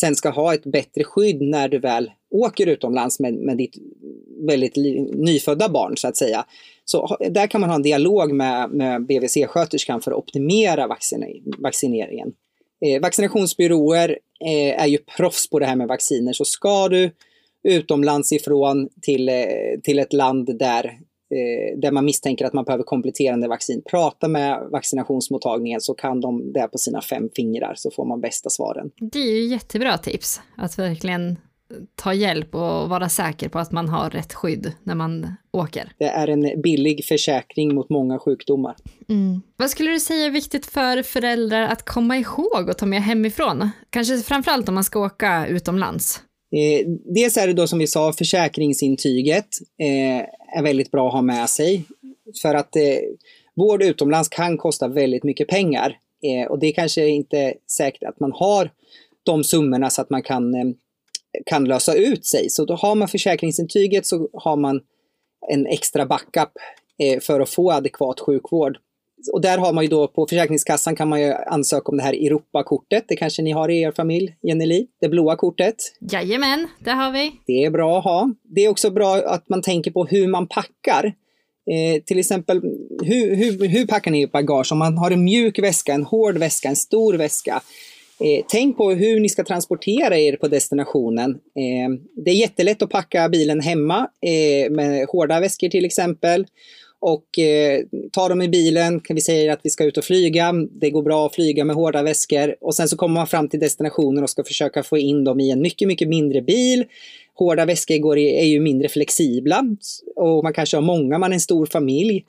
sen 0.00 0.14
ska 0.14 0.30
ha 0.30 0.54
ett 0.54 0.64
bättre 0.64 1.04
skydd 1.04 1.42
när 1.42 1.68
du 1.68 1.78
väl 1.78 2.10
åker 2.30 2.66
utomlands 2.66 3.20
med, 3.20 3.34
med 3.34 3.56
ditt 3.56 3.74
väldigt 4.46 4.76
nyfödda 5.14 5.68
barn 5.68 5.96
så 5.96 6.08
att 6.08 6.16
säga. 6.16 6.44
Så 6.84 7.16
där 7.30 7.46
kan 7.46 7.60
man 7.60 7.70
ha 7.70 7.76
en 7.76 7.82
dialog 7.82 8.32
med, 8.32 8.70
med 8.70 9.06
BVC-sköterskan 9.06 10.00
för 10.00 10.10
att 10.10 10.16
optimera 10.16 10.86
vaccineringen. 11.58 12.32
Eh, 12.86 13.00
vaccinationsbyråer 13.00 14.18
eh, 14.44 14.82
är 14.82 14.86
ju 14.86 14.98
proffs 14.98 15.50
på 15.50 15.58
det 15.58 15.66
här 15.66 15.76
med 15.76 15.88
vacciner, 15.88 16.32
så 16.32 16.44
ska 16.44 16.88
du 16.88 17.10
utomlands 17.68 18.32
ifrån 18.32 18.88
till, 19.02 19.28
eh, 19.28 19.34
till 19.82 19.98
ett 19.98 20.12
land 20.12 20.58
där 20.58 20.84
eh, 21.34 21.78
där 21.78 21.92
man 21.92 22.04
misstänker 22.04 22.44
att 22.44 22.52
man 22.52 22.64
behöver 22.64 22.84
kompletterande 22.84 23.48
vaccin, 23.48 23.82
prata 23.90 24.28
med 24.28 24.68
vaccinationsmottagningen 24.72 25.80
så 25.80 25.94
kan 25.94 26.20
de 26.20 26.52
det 26.52 26.68
på 26.72 26.78
sina 26.78 27.02
fem 27.02 27.28
fingrar 27.36 27.74
så 27.76 27.90
får 27.90 28.04
man 28.04 28.20
bästa 28.20 28.50
svaren. 28.50 28.90
Det 29.00 29.18
är 29.18 29.32
ju 29.32 29.46
jättebra 29.46 29.98
tips, 29.98 30.40
att 30.56 30.78
verkligen 30.78 31.36
ta 31.94 32.14
hjälp 32.14 32.54
och 32.54 32.88
vara 32.88 33.08
säker 33.08 33.48
på 33.48 33.58
att 33.58 33.72
man 33.72 33.88
har 33.88 34.10
rätt 34.10 34.34
skydd 34.34 34.72
när 34.82 34.94
man 34.94 35.34
åker. 35.52 35.92
Det 35.98 36.04
är 36.04 36.28
en 36.28 36.62
billig 36.62 37.04
försäkring 37.04 37.74
mot 37.74 37.88
många 37.90 38.18
sjukdomar. 38.18 38.76
Mm. 39.08 39.42
Vad 39.56 39.70
skulle 39.70 39.90
du 39.90 40.00
säga 40.00 40.26
är 40.26 40.30
viktigt 40.30 40.66
för 40.66 41.02
föräldrar 41.02 41.62
att 41.62 41.84
komma 41.84 42.16
ihåg 42.16 42.68
och 42.68 42.78
ta 42.78 42.86
med 42.86 43.02
hemifrån? 43.02 43.70
Kanske 43.90 44.18
framförallt 44.18 44.68
om 44.68 44.74
man 44.74 44.84
ska 44.84 45.00
åka 45.00 45.46
utomlands? 45.46 46.22
Eh, 46.56 46.86
dels 47.14 47.36
är 47.36 47.46
det 47.46 47.52
då 47.52 47.66
som 47.66 47.78
vi 47.78 47.86
sa 47.86 48.12
försäkringsintyget 48.12 49.48
eh, 49.78 50.18
är 50.58 50.62
väldigt 50.62 50.90
bra 50.90 51.06
att 51.06 51.12
ha 51.12 51.22
med 51.22 51.50
sig. 51.50 51.84
För 52.42 52.54
att 52.54 52.76
eh, 52.76 52.98
vård 53.54 53.82
utomlands 53.82 54.28
kan 54.28 54.58
kosta 54.58 54.88
väldigt 54.88 55.24
mycket 55.24 55.48
pengar. 55.48 55.98
Eh, 56.22 56.50
och 56.50 56.58
det 56.58 56.66
är 56.66 56.72
kanske 56.72 57.08
inte 57.08 57.54
säkert 57.70 58.02
att 58.02 58.20
man 58.20 58.32
har 58.32 58.70
de 59.22 59.44
summorna 59.44 59.90
så 59.90 60.02
att 60.02 60.10
man 60.10 60.22
kan, 60.22 60.54
eh, 60.54 60.66
kan 61.46 61.64
lösa 61.64 61.94
ut 61.94 62.26
sig. 62.26 62.50
Så 62.50 62.64
då 62.64 62.74
har 62.74 62.94
man 62.94 63.08
försäkringsintyget 63.08 64.06
så 64.06 64.28
har 64.32 64.56
man 64.56 64.80
en 65.48 65.66
extra 65.66 66.06
backup 66.06 66.52
eh, 66.98 67.20
för 67.20 67.40
att 67.40 67.50
få 67.50 67.72
adekvat 67.72 68.20
sjukvård 68.20 68.78
och 69.32 69.40
där 69.40 69.58
har 69.58 69.72
man 69.72 69.84
ju 69.84 69.90
då 69.90 70.08
på 70.08 70.26
Försäkringskassan 70.26 70.96
kan 70.96 71.08
man 71.08 71.20
ju 71.20 71.32
ansöka 71.32 71.84
om 71.84 71.96
det 71.96 72.02
här 72.02 72.12
Europakortet. 72.12 73.04
Det 73.08 73.16
kanske 73.16 73.42
ni 73.42 73.52
har 73.52 73.68
i 73.68 73.80
er 73.80 73.92
familj, 73.92 74.36
Jenny 74.42 74.86
Det 75.00 75.08
blåa 75.08 75.36
kortet. 75.36 75.74
Jajamän, 76.12 76.68
det 76.78 76.90
har 76.90 77.12
vi. 77.12 77.32
Det 77.46 77.64
är 77.64 77.70
bra 77.70 77.98
att 77.98 78.04
ha. 78.04 78.30
Det 78.54 78.64
är 78.64 78.68
också 78.68 78.90
bra 78.90 79.16
att 79.16 79.48
man 79.48 79.62
tänker 79.62 79.90
på 79.90 80.04
hur 80.04 80.26
man 80.28 80.46
packar. 80.46 81.04
Eh, 81.70 82.02
till 82.02 82.18
exempel, 82.18 82.60
hur, 83.02 83.36
hur, 83.36 83.68
hur 83.68 83.86
packar 83.86 84.10
ni 84.10 84.26
bagage? 84.26 84.72
Om 84.72 84.78
man 84.78 84.98
har 84.98 85.10
en 85.10 85.24
mjuk 85.24 85.58
väska, 85.58 85.92
en 85.92 86.04
hård 86.04 86.38
väska, 86.38 86.68
en 86.68 86.76
stor 86.76 87.14
väska. 87.14 87.62
Eh, 88.20 88.44
tänk 88.48 88.76
på 88.76 88.90
hur 88.90 89.20
ni 89.20 89.28
ska 89.28 89.44
transportera 89.44 90.18
er 90.18 90.36
på 90.36 90.48
destinationen. 90.48 91.30
Eh, 91.30 91.90
det 92.24 92.30
är 92.30 92.34
jättelätt 92.34 92.82
att 92.82 92.90
packa 92.90 93.28
bilen 93.28 93.60
hemma 93.60 94.08
eh, 94.26 94.70
med 94.70 95.06
hårda 95.08 95.40
väskor 95.40 95.68
till 95.68 95.84
exempel 95.84 96.46
och 97.00 97.38
eh, 97.38 97.84
tar 98.12 98.28
dem 98.28 98.42
i 98.42 98.48
bilen, 98.48 99.00
kan 99.00 99.14
vi 99.14 99.20
säga 99.20 99.52
att 99.52 99.60
vi 99.62 99.70
ska 99.70 99.84
ut 99.84 99.96
och 99.96 100.04
flyga. 100.04 100.52
Det 100.70 100.90
går 100.90 101.02
bra 101.02 101.26
att 101.26 101.34
flyga 101.34 101.64
med 101.64 101.76
hårda 101.76 102.02
väskor 102.02 102.54
och 102.60 102.74
sen 102.74 102.88
så 102.88 102.96
kommer 102.96 103.14
man 103.14 103.26
fram 103.26 103.48
till 103.48 103.60
destinationen 103.60 104.22
och 104.22 104.30
ska 104.30 104.44
försöka 104.44 104.82
få 104.82 104.98
in 104.98 105.24
dem 105.24 105.40
i 105.40 105.50
en 105.50 105.62
mycket, 105.62 105.88
mycket 105.88 106.08
mindre 106.08 106.42
bil. 106.42 106.84
Hårda 107.34 107.64
väskor 107.64 107.98
går 107.98 108.18
i, 108.18 108.40
är 108.40 108.46
ju 108.46 108.60
mindre 108.60 108.88
flexibla 108.88 109.64
och 110.16 110.42
man 110.42 110.52
kanske 110.52 110.76
har 110.76 110.82
många, 110.82 111.18
man 111.18 111.32
är 111.32 111.34
en 111.34 111.40
stor 111.40 111.66
familj. 111.66 112.24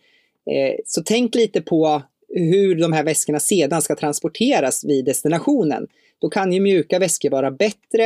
Eh, 0.52 0.76
så 0.86 1.02
tänk 1.06 1.36
lite 1.36 1.62
på 1.62 2.02
hur 2.36 2.76
de 2.76 2.94
här 2.94 3.04
väskorna 3.04 3.40
sedan 3.40 3.82
ska 3.82 3.96
transporteras 3.96 4.86
vid 4.86 5.06
destinationen. 5.06 5.88
Då 6.22 6.30
kan 6.30 6.54
ju 6.54 6.60
mjuka 6.60 7.00
väskor 7.00 7.30
vara 7.30 7.52
bättre 7.52 8.06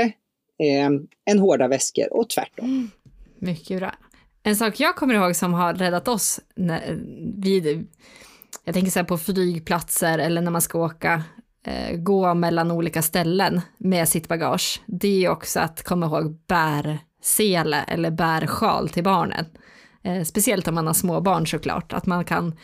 eh, 0.60 0.89
än 1.32 1.39
hårda 1.39 1.67
väskor 1.67 2.13
och 2.13 2.29
tvärtom. 2.29 2.65
Mm. 2.65 2.89
Mycket 3.39 3.77
bra. 3.77 3.93
En 4.45 4.55
sak 4.55 4.79
jag 4.79 4.95
kommer 4.95 5.13
ihåg 5.13 5.35
som 5.35 5.53
har 5.53 5.73
räddat 5.73 6.07
oss 6.07 6.39
när, 6.55 7.00
vid, 7.43 7.88
jag 8.65 8.73
tänker 8.73 8.91
så 8.91 9.00
här 9.00 9.05
på 9.05 9.17
flygplatser 9.17 10.19
eller 10.19 10.41
när 10.41 10.51
man 10.51 10.62
ska 10.62 10.79
åka, 10.79 11.23
eh, 11.65 11.97
gå 11.97 12.33
mellan 12.33 12.71
olika 12.71 13.01
ställen 13.01 13.62
med 13.77 14.09
sitt 14.09 14.27
bagage, 14.27 14.81
det 14.85 15.25
är 15.25 15.29
också 15.29 15.59
att 15.59 15.83
komma 15.83 16.05
ihåg 16.05 16.38
bärsele 16.47 17.83
eller 17.88 18.12
bärsjal 18.12 18.89
till 18.89 19.03
barnen. 19.03 19.45
Eh, 20.03 20.23
speciellt 20.23 20.67
om 20.67 20.75
man 20.75 20.88
har 20.88 20.93
små 20.93 21.21
barn 21.21 21.47
såklart, 21.47 21.93
att 21.93 22.05
man 22.05 22.25
kan 22.25 22.55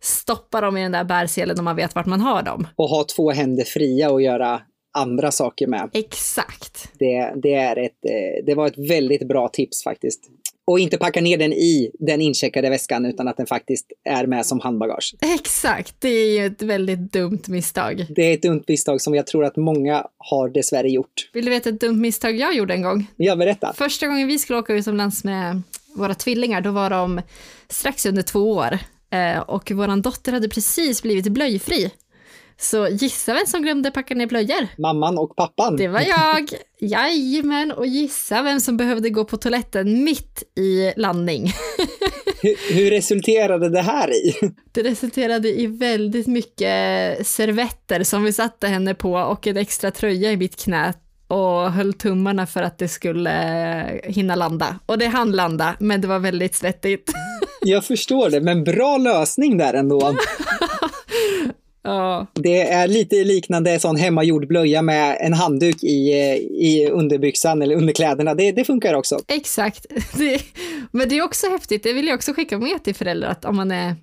stoppa 0.00 0.60
dem 0.60 0.76
i 0.76 0.82
den 0.82 0.92
där 0.92 1.04
bärselen 1.04 1.58
om 1.58 1.64
man 1.64 1.76
vet 1.76 1.94
vart 1.94 2.06
man 2.06 2.20
har 2.20 2.42
dem. 2.42 2.66
Och 2.76 2.88
ha 2.88 3.04
två 3.16 3.30
händer 3.30 3.64
fria 3.64 4.10
och 4.10 4.22
göra 4.22 4.60
andra 4.98 5.30
saker 5.30 5.66
med. 5.66 5.90
Exakt. 5.92 6.88
Det, 6.98 7.32
det, 7.42 7.54
är 7.54 7.76
ett, 7.78 8.04
eh, 8.04 8.44
det 8.46 8.54
var 8.54 8.66
ett 8.66 8.90
väldigt 8.90 9.28
bra 9.28 9.48
tips 9.48 9.84
faktiskt. 9.84 10.30
Och 10.66 10.78
inte 10.78 10.98
packa 10.98 11.20
ner 11.20 11.38
den 11.38 11.52
i 11.52 11.90
den 11.98 12.20
incheckade 12.20 12.70
väskan 12.70 13.06
utan 13.06 13.28
att 13.28 13.36
den 13.36 13.46
faktiskt 13.46 13.92
är 14.04 14.26
med 14.26 14.46
som 14.46 14.60
handbagage. 14.60 15.14
Exakt, 15.20 15.94
det 15.98 16.08
är 16.08 16.40
ju 16.40 16.46
ett 16.46 16.62
väldigt 16.62 17.12
dumt 17.12 17.42
misstag. 17.46 18.06
Det 18.08 18.22
är 18.22 18.34
ett 18.34 18.42
dumt 18.42 18.62
misstag 18.68 19.00
som 19.00 19.14
jag 19.14 19.26
tror 19.26 19.44
att 19.44 19.56
många 19.56 20.06
har 20.18 20.48
dessvärre 20.48 20.90
gjort. 20.90 21.30
Vill 21.32 21.44
du 21.44 21.50
veta 21.50 21.68
ett 21.68 21.80
dumt 21.80 22.00
misstag 22.00 22.36
jag 22.36 22.56
gjorde 22.56 22.74
en 22.74 22.82
gång? 22.82 23.06
Ja, 23.16 23.36
berätta. 23.36 23.72
Första 23.76 24.06
gången 24.06 24.28
vi 24.28 24.38
skulle 24.38 24.58
åka 24.58 24.74
utomlands 24.74 25.24
med 25.24 25.62
våra 25.94 26.14
tvillingar, 26.14 26.60
då 26.60 26.70
var 26.70 26.90
de 26.90 27.20
strax 27.68 28.06
under 28.06 28.22
två 28.22 28.52
år. 28.52 28.78
Eh, 29.10 29.38
och 29.38 29.70
vår 29.70 30.02
dotter 30.02 30.32
hade 30.32 30.48
precis 30.48 31.02
blivit 31.02 31.28
blöjfri. 31.28 31.90
Så 32.58 32.88
gissa 32.88 33.34
vem 33.34 33.46
som 33.46 33.62
glömde 33.62 33.90
packa 33.90 34.14
ner 34.14 34.26
blöjor? 34.26 34.68
Mamman 34.78 35.18
och 35.18 35.36
pappan. 35.36 35.76
Det 35.76 35.88
var 35.88 36.00
jag. 36.00 36.48
Jajamän, 36.78 37.72
och 37.72 37.86
gissa 37.86 38.42
vem 38.42 38.60
som 38.60 38.76
behövde 38.76 39.10
gå 39.10 39.24
på 39.24 39.36
toaletten 39.36 40.04
mitt 40.04 40.42
i 40.58 40.92
landning. 40.96 41.52
hur, 42.42 42.74
hur 42.74 42.90
resulterade 42.90 43.68
det 43.68 43.82
här 43.82 44.10
i? 44.10 44.34
Det 44.72 44.82
resulterade 44.82 45.60
i 45.60 45.66
väldigt 45.66 46.26
mycket 46.26 47.26
servetter 47.26 48.02
som 48.02 48.24
vi 48.24 48.32
satte 48.32 48.66
henne 48.66 48.94
på 48.94 49.12
och 49.12 49.46
en 49.46 49.56
extra 49.56 49.90
tröja 49.90 50.32
i 50.32 50.36
mitt 50.36 50.56
knä 50.64 50.94
och 51.28 51.72
höll 51.72 51.92
tummarna 51.92 52.46
för 52.46 52.62
att 52.62 52.78
det 52.78 52.88
skulle 52.88 54.00
hinna 54.04 54.34
landa. 54.34 54.78
Och 54.86 54.98
det 54.98 55.06
hann 55.06 55.32
landa, 55.32 55.76
men 55.80 56.00
det 56.00 56.08
var 56.08 56.18
väldigt 56.18 56.54
svettigt. 56.54 57.12
Jag 57.60 57.84
förstår 57.84 58.30
det, 58.30 58.40
men 58.40 58.64
bra 58.64 58.96
lösning 58.96 59.58
där 59.58 59.74
ändå. 59.74 60.16
Ja. 61.84 62.26
Det 62.34 62.60
är 62.60 62.88
lite 62.88 63.24
liknande 63.24 63.80
sån 63.80 63.96
hemmagjord 63.96 64.46
blöja 64.48 64.82
med 64.82 65.18
en 65.20 65.32
handduk 65.32 65.84
i, 65.84 66.10
i 66.50 66.88
underbyxan 66.90 67.62
eller 67.62 67.76
underkläderna. 67.76 68.34
Det, 68.34 68.52
det 68.52 68.64
funkar 68.64 68.94
också. 68.94 69.18
Exakt. 69.28 69.86
Det, 70.18 70.42
men 70.90 71.08
det 71.08 71.18
är 71.18 71.22
också 71.22 71.50
häftigt, 71.50 71.82
det 71.82 71.92
vill 71.92 72.06
jag 72.06 72.14
också 72.14 72.32
skicka 72.32 72.58
med 72.58 72.84
till 72.84 72.94
föräldrar, 72.94 73.28
att 73.28 73.44
om 73.44 73.56
man, 73.56 73.70
är, 73.70 73.96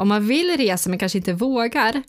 om 0.00 0.08
man 0.08 0.26
vill 0.26 0.56
resa 0.56 0.90
men 0.90 0.98
kanske 0.98 1.18
inte 1.18 1.32
vågar, 1.32 2.02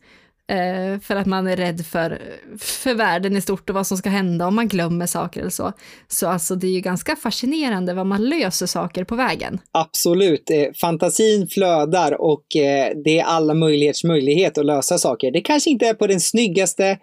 Eh, 0.51 0.99
för 0.99 1.15
att 1.15 1.27
man 1.27 1.47
är 1.47 1.55
rädd 1.55 1.85
för, 1.85 2.21
för 2.59 2.93
världen 2.93 3.35
i 3.37 3.41
stort 3.41 3.69
och 3.69 3.75
vad 3.75 3.87
som 3.87 3.97
ska 3.97 4.09
hända 4.09 4.47
om 4.47 4.55
man 4.55 4.67
glömmer 4.67 5.05
saker 5.05 5.39
eller 5.39 5.49
så. 5.49 5.73
Så 6.07 6.27
alltså 6.27 6.55
det 6.55 6.67
är 6.67 6.71
ju 6.71 6.81
ganska 6.81 7.15
fascinerande 7.15 7.93
vad 7.93 8.05
man 8.05 8.29
löser 8.29 8.65
saker 8.65 9.03
på 9.03 9.15
vägen. 9.15 9.59
Absolut, 9.71 10.49
eh, 10.49 10.65
fantasin 10.81 11.47
flödar 11.47 12.21
och 12.21 12.55
eh, 12.55 12.91
det 13.03 13.19
är 13.19 13.23
alla 13.23 13.53
möjligheters 13.53 14.03
möjlighet 14.03 14.57
att 14.57 14.65
lösa 14.65 14.97
saker. 14.97 15.31
Det 15.31 15.41
kanske 15.41 15.69
inte 15.69 15.87
är 15.87 15.93
på 15.93 16.07
den 16.07 16.19
snyggaste, 16.19 16.97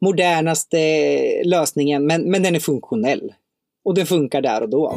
modernaste 0.00 0.78
lösningen, 1.44 2.06
men, 2.06 2.30
men 2.30 2.42
den 2.42 2.54
är 2.54 2.60
funktionell. 2.60 3.32
Och 3.84 3.94
det 3.94 4.06
funkar 4.06 4.42
där 4.42 4.62
och 4.62 4.70
då. 4.70 4.94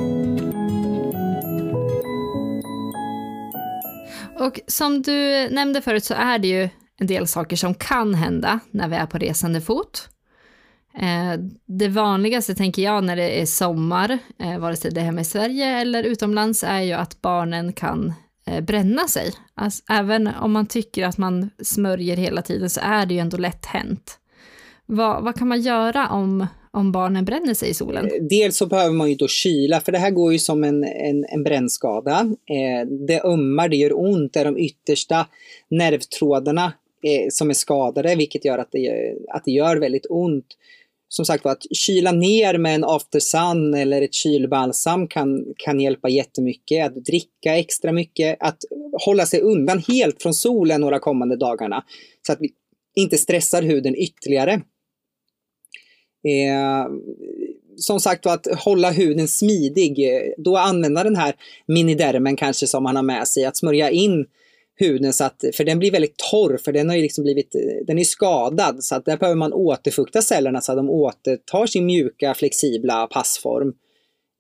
Och 4.40 4.60
som 4.68 5.02
du 5.02 5.50
nämnde 5.50 5.82
förut 5.82 6.04
så 6.04 6.14
är 6.14 6.40
det 6.40 6.48
ju 6.48 6.70
en 7.00 7.08
del 7.08 7.28
saker 7.28 7.56
som 7.56 7.74
kan 7.74 8.14
hända 8.14 8.60
när 8.72 8.88
vi 8.88 8.96
är 8.96 9.06
på 9.06 9.18
resande 9.18 9.62
fot. 9.62 10.10
Eh, 11.02 11.40
det 11.66 11.88
vanligaste 11.88 12.56
tänker 12.56 12.82
jag 12.82 13.04
när 13.04 13.16
det 13.16 13.42
är 13.42 13.46
sommar, 13.46 14.18
eh, 14.40 14.60
vare 14.60 14.76
sig 14.76 14.92
det 14.92 15.00
är 15.00 15.06
hemma 15.06 15.22
i 15.22 15.26
Sverige 15.26 15.66
eller 15.66 16.04
utomlands, 16.04 16.64
är 16.64 16.82
ju 16.82 16.94
att 16.94 17.22
barnen 17.22 17.74
kan 17.74 18.14
eh, 18.46 18.62
bränna 18.62 19.08
sig. 19.08 19.32
Alltså, 19.56 19.84
även 19.90 20.28
om 20.28 20.52
man 20.52 20.66
tycker 20.66 21.06
att 21.06 21.18
man 21.18 21.50
smörjer 21.64 22.18
hela 22.18 22.42
tiden 22.42 22.70
så 22.70 22.80
är 22.84 23.06
det 23.06 23.14
ju 23.14 23.20
ändå 23.20 23.38
lätt 23.38 23.66
hänt. 23.66 24.20
Vad, 24.86 25.24
vad 25.24 25.36
kan 25.36 25.48
man 25.48 25.62
göra 25.62 26.10
om, 26.10 26.48
om 26.72 26.92
barnen 26.92 27.26
bränner 27.26 27.54
sig 27.54 27.70
i 27.70 27.74
solen? 27.74 28.10
Dels 28.30 28.58
så 28.58 28.66
behöver 28.66 28.94
man 28.94 29.10
ju 29.10 29.16
då 29.16 29.28
kyla, 29.28 29.82
för 29.82 29.92
det 29.92 29.98
här 29.98 30.12
går 30.12 30.34
ju 30.34 30.40
som 30.40 30.64
en, 30.64 30.84
en, 30.84 31.26
en 31.26 31.44
brännskada. 31.44 32.36
det 33.08 33.22
ömmar, 33.24 33.70
det 33.70 33.76
gör 33.76 34.00
ont, 34.00 34.34
det 34.34 34.40
är 34.40 34.46
de 34.46 34.58
yttersta 34.58 35.28
nervtrådarna 35.70 36.74
eh, 37.04 37.28
som 37.30 37.50
är 37.50 37.54
skadade, 37.54 38.16
vilket 38.16 38.46
gör 38.46 38.58
att 38.58 38.72
det, 38.72 39.16
att 39.30 39.46
det 39.46 39.52
gör 39.52 39.78
väldigt 39.78 40.06
ont. 40.10 40.46
Som 41.12 41.26
sagt 41.26 41.46
att 41.46 41.64
kyla 41.72 42.12
ner 42.12 42.58
med 42.58 42.76
en 42.76 42.84
after 42.84 43.20
sun 43.20 43.74
eller 43.74 44.02
ett 44.02 44.14
kylbalsam 44.14 45.08
kan, 45.08 45.46
kan 45.58 45.80
hjälpa 45.80 46.10
jättemycket. 46.10 46.86
Att 46.86 47.06
dricka 47.06 47.58
extra 47.58 47.92
mycket, 47.92 48.38
att 48.40 48.58
hålla 49.06 49.26
sig 49.26 49.42
undan 49.42 49.84
helt 49.88 50.22
från 50.22 50.34
solen 50.34 50.82
några 50.82 51.00
kommande 51.00 51.36
dagarna. 51.36 51.84
Så 52.28 52.34
att 52.34 52.42
vi 52.42 52.50
inte 52.96 53.18
stressar 53.18 53.62
huden 53.62 53.96
ytterligare. 53.96 54.54
Eh, 56.24 56.88
som 57.76 58.00
sagt 58.00 58.26
att 58.26 58.48
hålla 58.60 58.92
huden 58.92 59.28
smidig, 59.28 59.98
då 60.38 60.58
använda 60.58 61.04
den 61.04 61.16
här 61.16 61.36
minidermen 61.68 62.36
kanske 62.36 62.68
som 62.68 62.84
man 62.84 62.96
har 62.96 63.04
med 63.04 63.28
sig, 63.28 63.46
att 63.46 63.58
smörja 63.58 63.90
in 63.90 64.26
huden 64.80 65.14
så 65.14 65.24
att, 65.24 65.44
för 65.54 65.64
den 65.64 65.80
blir 65.80 65.92
väldigt 65.92 66.18
torr 66.32 66.58
för 66.58 66.72
den 66.72 66.90
har 66.90 66.96
ju 66.96 67.02
liksom 67.02 67.24
blivit, 67.24 67.56
den 67.88 68.00
är 68.00 68.04
skadad 68.04 68.84
så 68.84 68.96
att 68.96 69.06
där 69.06 69.18
behöver 69.18 69.38
man 69.38 69.54
återfukta 69.54 70.22
cellerna 70.22 70.62
så 70.62 70.72
att 70.72 70.78
de 70.78 70.90
återtar 70.90 71.66
sin 71.66 71.86
mjuka 71.86 72.34
flexibla 72.34 73.08
passform. 73.08 73.74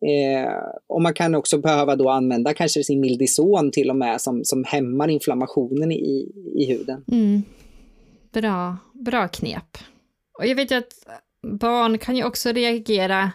Eh, 0.06 0.54
och 0.88 1.02
man 1.02 1.14
kan 1.14 1.36
också 1.36 1.58
behöva 1.58 1.96
då 1.96 2.10
använda 2.10 2.54
kanske 2.54 2.84
sin 2.84 3.00
Mildison 3.00 3.72
till 3.72 3.90
och 3.90 3.96
med 3.96 4.22
som, 4.22 4.44
som 4.44 4.64
hämmar 4.64 5.08
inflammationen 5.08 5.92
i, 5.92 6.32
i 6.56 6.66
huden. 6.66 7.04
Mm. 7.12 7.44
Bra, 8.32 8.78
bra 8.94 9.28
knep. 9.28 9.78
Och 10.38 10.46
jag 10.46 10.56
vet 10.56 10.72
ju 10.72 10.76
att 10.76 10.94
barn 11.42 11.98
kan 11.98 12.16
ju 12.16 12.24
också 12.24 12.52
reagera 12.52 13.32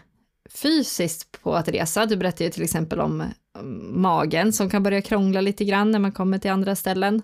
fysiskt 0.51 1.43
på 1.43 1.53
att 1.53 1.69
resa. 1.69 2.07
Du 2.07 2.17
berättade 2.17 2.45
ju 2.45 2.51
till 2.51 2.63
exempel 2.63 3.01
om 3.01 3.23
magen 3.93 4.53
som 4.53 4.71
kan 4.71 4.83
börja 4.83 5.01
krångla 5.01 5.41
lite 5.41 5.65
grann 5.65 5.91
när 5.91 5.99
man 5.99 6.13
kommer 6.13 6.39
till 6.39 6.51
andra 6.51 6.77
ställen. 6.77 7.23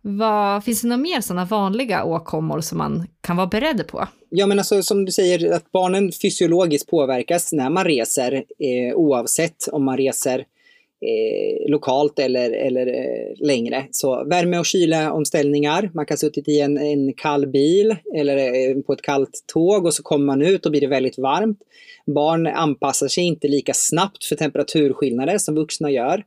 Vad, 0.00 0.64
finns 0.64 0.82
det 0.82 0.88
några 0.88 1.02
mer 1.02 1.20
sådana 1.20 1.44
vanliga 1.44 2.04
åkommor 2.04 2.60
som 2.60 2.78
man 2.78 3.06
kan 3.20 3.36
vara 3.36 3.46
beredd 3.46 3.86
på? 3.86 4.08
Ja 4.30 4.46
men 4.46 4.58
alltså 4.58 4.82
som 4.82 5.04
du 5.04 5.12
säger 5.12 5.52
att 5.52 5.72
barnen 5.72 6.12
fysiologiskt 6.12 6.90
påverkas 6.90 7.52
när 7.52 7.70
man 7.70 7.84
reser 7.84 8.32
eh, 8.34 8.94
oavsett 8.94 9.68
om 9.72 9.84
man 9.84 9.96
reser 9.96 10.44
eh, 11.00 11.70
lokalt 11.70 12.18
eller, 12.18 12.50
eller 12.50 12.86
eh, 12.86 13.46
längre. 13.46 13.86
Så 13.90 14.24
värme 14.24 14.58
och 14.58 14.66
kylaomställningar. 14.66 15.90
Man 15.94 16.06
kan 16.06 16.14
ha 16.14 16.18
suttit 16.18 16.48
i 16.48 16.60
en, 16.60 16.78
en 16.78 17.12
kall 17.12 17.46
bil 17.46 17.96
eller 18.16 18.36
eh, 18.36 18.82
på 18.82 18.92
ett 18.92 19.02
kallt 19.02 19.44
tåg 19.52 19.86
och 19.86 19.94
så 19.94 20.02
kommer 20.02 20.26
man 20.26 20.42
ut 20.42 20.66
och 20.66 20.70
blir 20.70 20.80
det 20.80 20.86
väldigt 20.86 21.18
varmt. 21.18 21.58
Barn 22.06 22.46
anpassar 22.46 23.08
sig 23.08 23.24
inte 23.24 23.48
lika 23.48 23.72
snabbt 23.74 24.24
för 24.24 24.36
temperaturskillnader 24.36 25.38
som 25.38 25.54
vuxna 25.54 25.90
gör. 25.90 26.24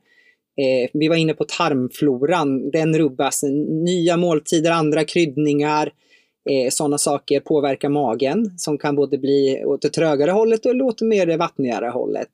Eh, 0.60 0.90
vi 0.92 1.08
var 1.08 1.16
inne 1.16 1.34
på 1.34 1.44
tarmfloran, 1.44 2.70
den 2.70 2.98
rubbas. 2.98 3.42
Nya 3.68 4.16
måltider, 4.16 4.70
andra 4.70 5.04
kryddningar, 5.04 5.92
eh, 6.50 6.70
sådana 6.70 6.98
saker 6.98 7.40
påverkar 7.40 7.88
magen 7.88 8.58
som 8.58 8.78
kan 8.78 8.96
både 8.96 9.18
bli 9.18 9.64
åt 9.64 9.82
det 9.82 9.88
trögare 9.88 10.30
hållet 10.30 10.66
eller 10.66 10.84
åt 10.84 10.98
det 10.98 11.04
mer 11.04 11.36
vattnigare 11.38 11.86
hållet. 11.86 12.28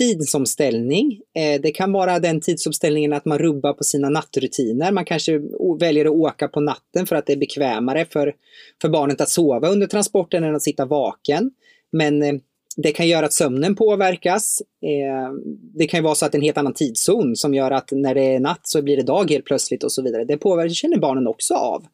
Tidsomställning, 0.00 1.20
eh, 1.36 1.60
det 1.60 1.70
kan 1.70 1.92
vara 1.92 2.18
den 2.18 2.40
tidsomställningen 2.40 3.12
att 3.12 3.24
man 3.24 3.38
rubbar 3.38 3.72
på 3.72 3.84
sina 3.84 4.08
nattrutiner. 4.08 4.92
Man 4.92 5.04
kanske 5.04 5.40
väljer 5.80 6.04
att 6.04 6.12
åka 6.12 6.48
på 6.48 6.60
natten 6.60 7.06
för 7.06 7.16
att 7.16 7.26
det 7.26 7.32
är 7.32 7.36
bekvämare 7.36 8.04
för, 8.04 8.34
för 8.82 8.88
barnet 8.88 9.20
att 9.20 9.28
sova 9.28 9.68
under 9.68 9.86
transporten 9.86 10.44
än 10.44 10.56
att 10.56 10.62
sitta 10.62 10.84
vaken. 10.84 11.50
Men 11.92 12.22
eh, 12.22 12.34
det 12.76 12.92
kan 12.92 13.08
göra 13.08 13.26
att 13.26 13.32
sömnen 13.32 13.76
påverkas. 13.76 14.62
Eh, 14.82 15.32
det 15.74 15.86
kan 15.86 16.04
vara 16.04 16.14
så 16.14 16.26
att 16.26 16.32
det 16.32 16.36
är 16.36 16.40
en 16.40 16.44
helt 16.44 16.58
annan 16.58 16.74
tidszon 16.74 17.36
som 17.36 17.54
gör 17.54 17.70
att 17.70 17.88
när 17.92 18.14
det 18.14 18.34
är 18.34 18.40
natt 18.40 18.60
så 18.62 18.82
blir 18.82 18.96
det 18.96 19.02
dag 19.02 19.30
helt 19.30 19.44
plötsligt 19.44 19.84
och 19.84 19.92
så 19.92 20.02
vidare. 20.02 20.24
Det 20.24 20.36
påverkar, 20.36 20.74
känner 20.74 20.98
barnen 20.98 21.26
också 21.26 21.54
av. 21.54 21.86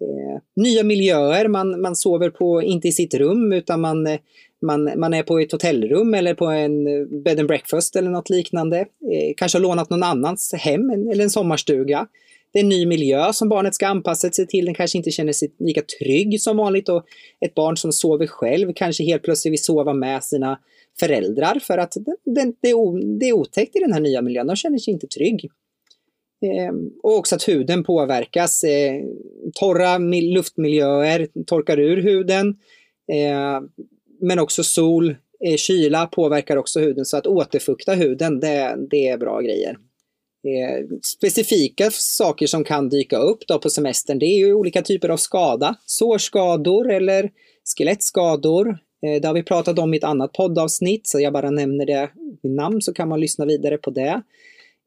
Eh, 0.00 0.40
nya 0.56 0.82
miljöer, 0.82 1.48
man, 1.48 1.80
man 1.80 1.96
sover 1.96 2.30
på, 2.30 2.62
inte 2.62 2.88
i 2.88 2.92
sitt 2.92 3.14
rum 3.14 3.52
utan 3.52 3.80
man, 3.80 4.06
eh, 4.06 4.18
man, 4.64 5.00
man 5.00 5.14
är 5.14 5.22
på 5.22 5.38
ett 5.38 5.52
hotellrum 5.52 6.14
eller 6.14 6.34
på 6.34 6.46
en 6.46 6.86
eh, 6.86 7.06
bed 7.24 7.38
and 7.38 7.48
breakfast 7.48 7.96
eller 7.96 8.10
något 8.10 8.30
liknande. 8.30 8.78
Eh, 8.78 9.34
kanske 9.36 9.58
har 9.58 9.62
lånat 9.62 9.90
någon 9.90 10.02
annans 10.02 10.52
hem 10.52 10.90
eller 10.90 11.24
en 11.24 11.30
sommarstuga. 11.30 12.06
det 12.52 12.58
är 12.58 12.62
en 12.62 12.68
ny 12.68 12.86
miljö 12.86 13.32
som 13.32 13.48
barnet 13.48 13.74
ska 13.74 13.86
anpassa 13.86 14.30
sig 14.30 14.46
till. 14.46 14.64
Den 14.64 14.74
kanske 14.74 14.98
inte 14.98 15.10
känner 15.10 15.32
sig 15.32 15.52
lika 15.58 15.82
trygg 15.82 16.40
som 16.40 16.56
vanligt 16.56 16.88
och 16.88 17.04
ett 17.40 17.54
barn 17.54 17.76
som 17.76 17.92
sover 17.92 18.26
själv 18.26 18.72
kanske 18.76 19.04
helt 19.04 19.22
plötsligt 19.22 19.52
vill 19.52 19.64
sova 19.64 19.92
med 19.92 20.24
sina 20.24 20.58
föräldrar 21.00 21.58
för 21.62 21.78
att 21.78 21.92
det, 22.24 22.52
det, 22.60 22.70
är, 22.70 23.18
det 23.18 23.28
är 23.28 23.32
otäckt 23.32 23.76
i 23.76 23.78
den 23.78 23.92
här 23.92 24.00
nya 24.00 24.22
miljön. 24.22 24.46
De 24.46 24.56
känner 24.56 24.78
sig 24.78 24.92
inte 24.92 25.06
trygg. 25.06 25.50
Eh, 26.44 26.74
och 27.02 27.18
också 27.18 27.34
att 27.34 27.48
huden 27.48 27.84
påverkas. 27.84 28.64
Eh, 28.64 29.02
torra 29.54 29.98
luftmiljöer 29.98 31.28
torkar 31.46 31.80
ur 31.80 32.02
huden. 32.02 32.56
Eh, 33.12 33.60
men 34.20 34.38
också 34.38 34.64
sol, 34.64 35.10
eh, 35.46 35.56
kyla 35.56 36.06
påverkar 36.06 36.56
också 36.56 36.80
huden 36.80 37.04
så 37.04 37.16
att 37.16 37.26
återfukta 37.26 37.94
huden, 37.94 38.40
det, 38.40 38.76
det 38.90 39.08
är 39.08 39.18
bra 39.18 39.40
grejer. 39.40 39.76
Eh, 40.44 40.86
specifika 41.02 41.90
saker 41.90 42.46
som 42.46 42.64
kan 42.64 42.88
dyka 42.88 43.18
upp 43.18 43.46
då 43.46 43.58
på 43.58 43.70
semestern, 43.70 44.18
det 44.18 44.26
är 44.26 44.38
ju 44.38 44.54
olika 44.54 44.82
typer 44.82 45.08
av 45.08 45.16
skada. 45.16 45.74
Sårskador 45.86 46.90
eller 46.90 47.30
skelettskador. 47.76 48.68
Eh, 49.06 49.20
det 49.20 49.26
har 49.26 49.34
vi 49.34 49.42
pratat 49.42 49.78
om 49.78 49.94
i 49.94 49.96
ett 49.96 50.04
annat 50.04 50.32
poddavsnitt, 50.32 51.06
så 51.06 51.20
jag 51.20 51.32
bara 51.32 51.50
nämner 51.50 51.86
det 51.86 52.10
vid 52.42 52.52
namn 52.52 52.82
så 52.82 52.92
kan 52.92 53.08
man 53.08 53.20
lyssna 53.20 53.44
vidare 53.44 53.78
på 53.78 53.90
det. 53.90 54.22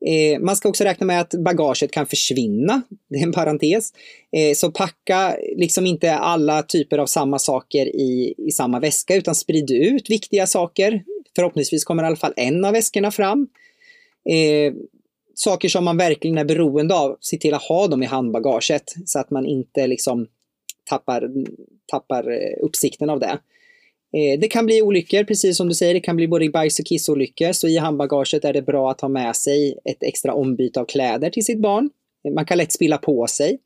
Eh, 0.06 0.40
man 0.40 0.56
ska 0.56 0.70
också 0.70 0.84
räkna 0.84 1.06
med 1.06 1.22
att 1.22 1.34
bagaget 1.34 1.92
kan 1.92 2.06
försvinna, 2.06 2.82
det 3.10 3.18
är 3.18 3.24
en 3.24 3.32
parentes. 3.32 3.92
Eh, 4.38 4.54
så 4.56 4.72
packa 4.72 5.38
liksom 5.56 5.86
inte 5.86 6.16
alla 6.16 6.64
typer 6.64 6.98
av 6.98 7.06
samma 7.06 7.40
saker 7.40 7.86
i, 7.86 8.34
i 8.38 8.52
samma 8.52 8.80
väska 8.80 9.16
utan 9.16 9.36
sprid 9.36 9.72
ut 9.72 10.10
viktiga 10.10 10.48
saker. 10.48 11.04
Förhoppningsvis 11.36 11.84
kommer 11.84 12.04
i 12.04 12.06
alla 12.06 12.16
fall 12.16 12.34
en 12.36 12.66
av 12.66 12.74
väskorna 12.74 13.12
fram. 13.12 13.48
Eh, 14.30 14.74
saker 15.36 15.70
som 15.70 15.86
man 15.86 15.98
verkligen 15.98 16.38
är 16.38 16.46
beroende 16.46 16.96
av, 16.96 17.18
se 17.22 17.38
till 17.38 17.54
att 17.54 17.64
ha 17.64 17.88
dem 17.88 18.04
i 18.04 18.06
handbagaget 18.06 18.94
så 19.06 19.20
att 19.20 19.32
man 19.32 19.46
inte 19.46 19.88
liksom 19.88 20.28
tappar, 20.90 21.30
tappar 21.86 22.32
eh, 22.32 22.66
uppsikten 22.66 23.10
av 23.10 23.20
det. 23.20 23.40
Eh, 24.14 24.40
det 24.40 24.48
kan 24.48 24.66
bli 24.66 24.82
olyckor, 24.82 25.24
precis 25.24 25.58
som 25.58 25.68
du 25.68 25.76
säger, 25.76 25.94
det 25.94 26.00
kan 26.00 26.16
bli 26.16 26.28
både 26.28 26.50
bajs 26.50 26.80
och 26.80 26.86
kissolyckor. 26.86 27.52
Så 27.52 27.68
i 27.68 27.78
handbagaget 27.78 28.46
är 28.46 28.54
det 28.54 28.62
bra 28.62 28.92
att 28.92 29.02
ha 29.02 29.10
med 29.10 29.36
sig 29.36 29.78
ett 29.86 30.04
extra 30.04 30.34
ombyte 30.34 30.80
av 30.80 30.86
kläder 30.86 31.30
till 31.30 31.46
sitt 31.46 31.62
barn. 31.62 31.90
Eh, 32.26 32.34
man 32.34 32.46
kan 32.46 32.58
lätt 32.58 32.74
spilla 32.74 32.98
på 32.98 33.28
sig. 33.28 33.60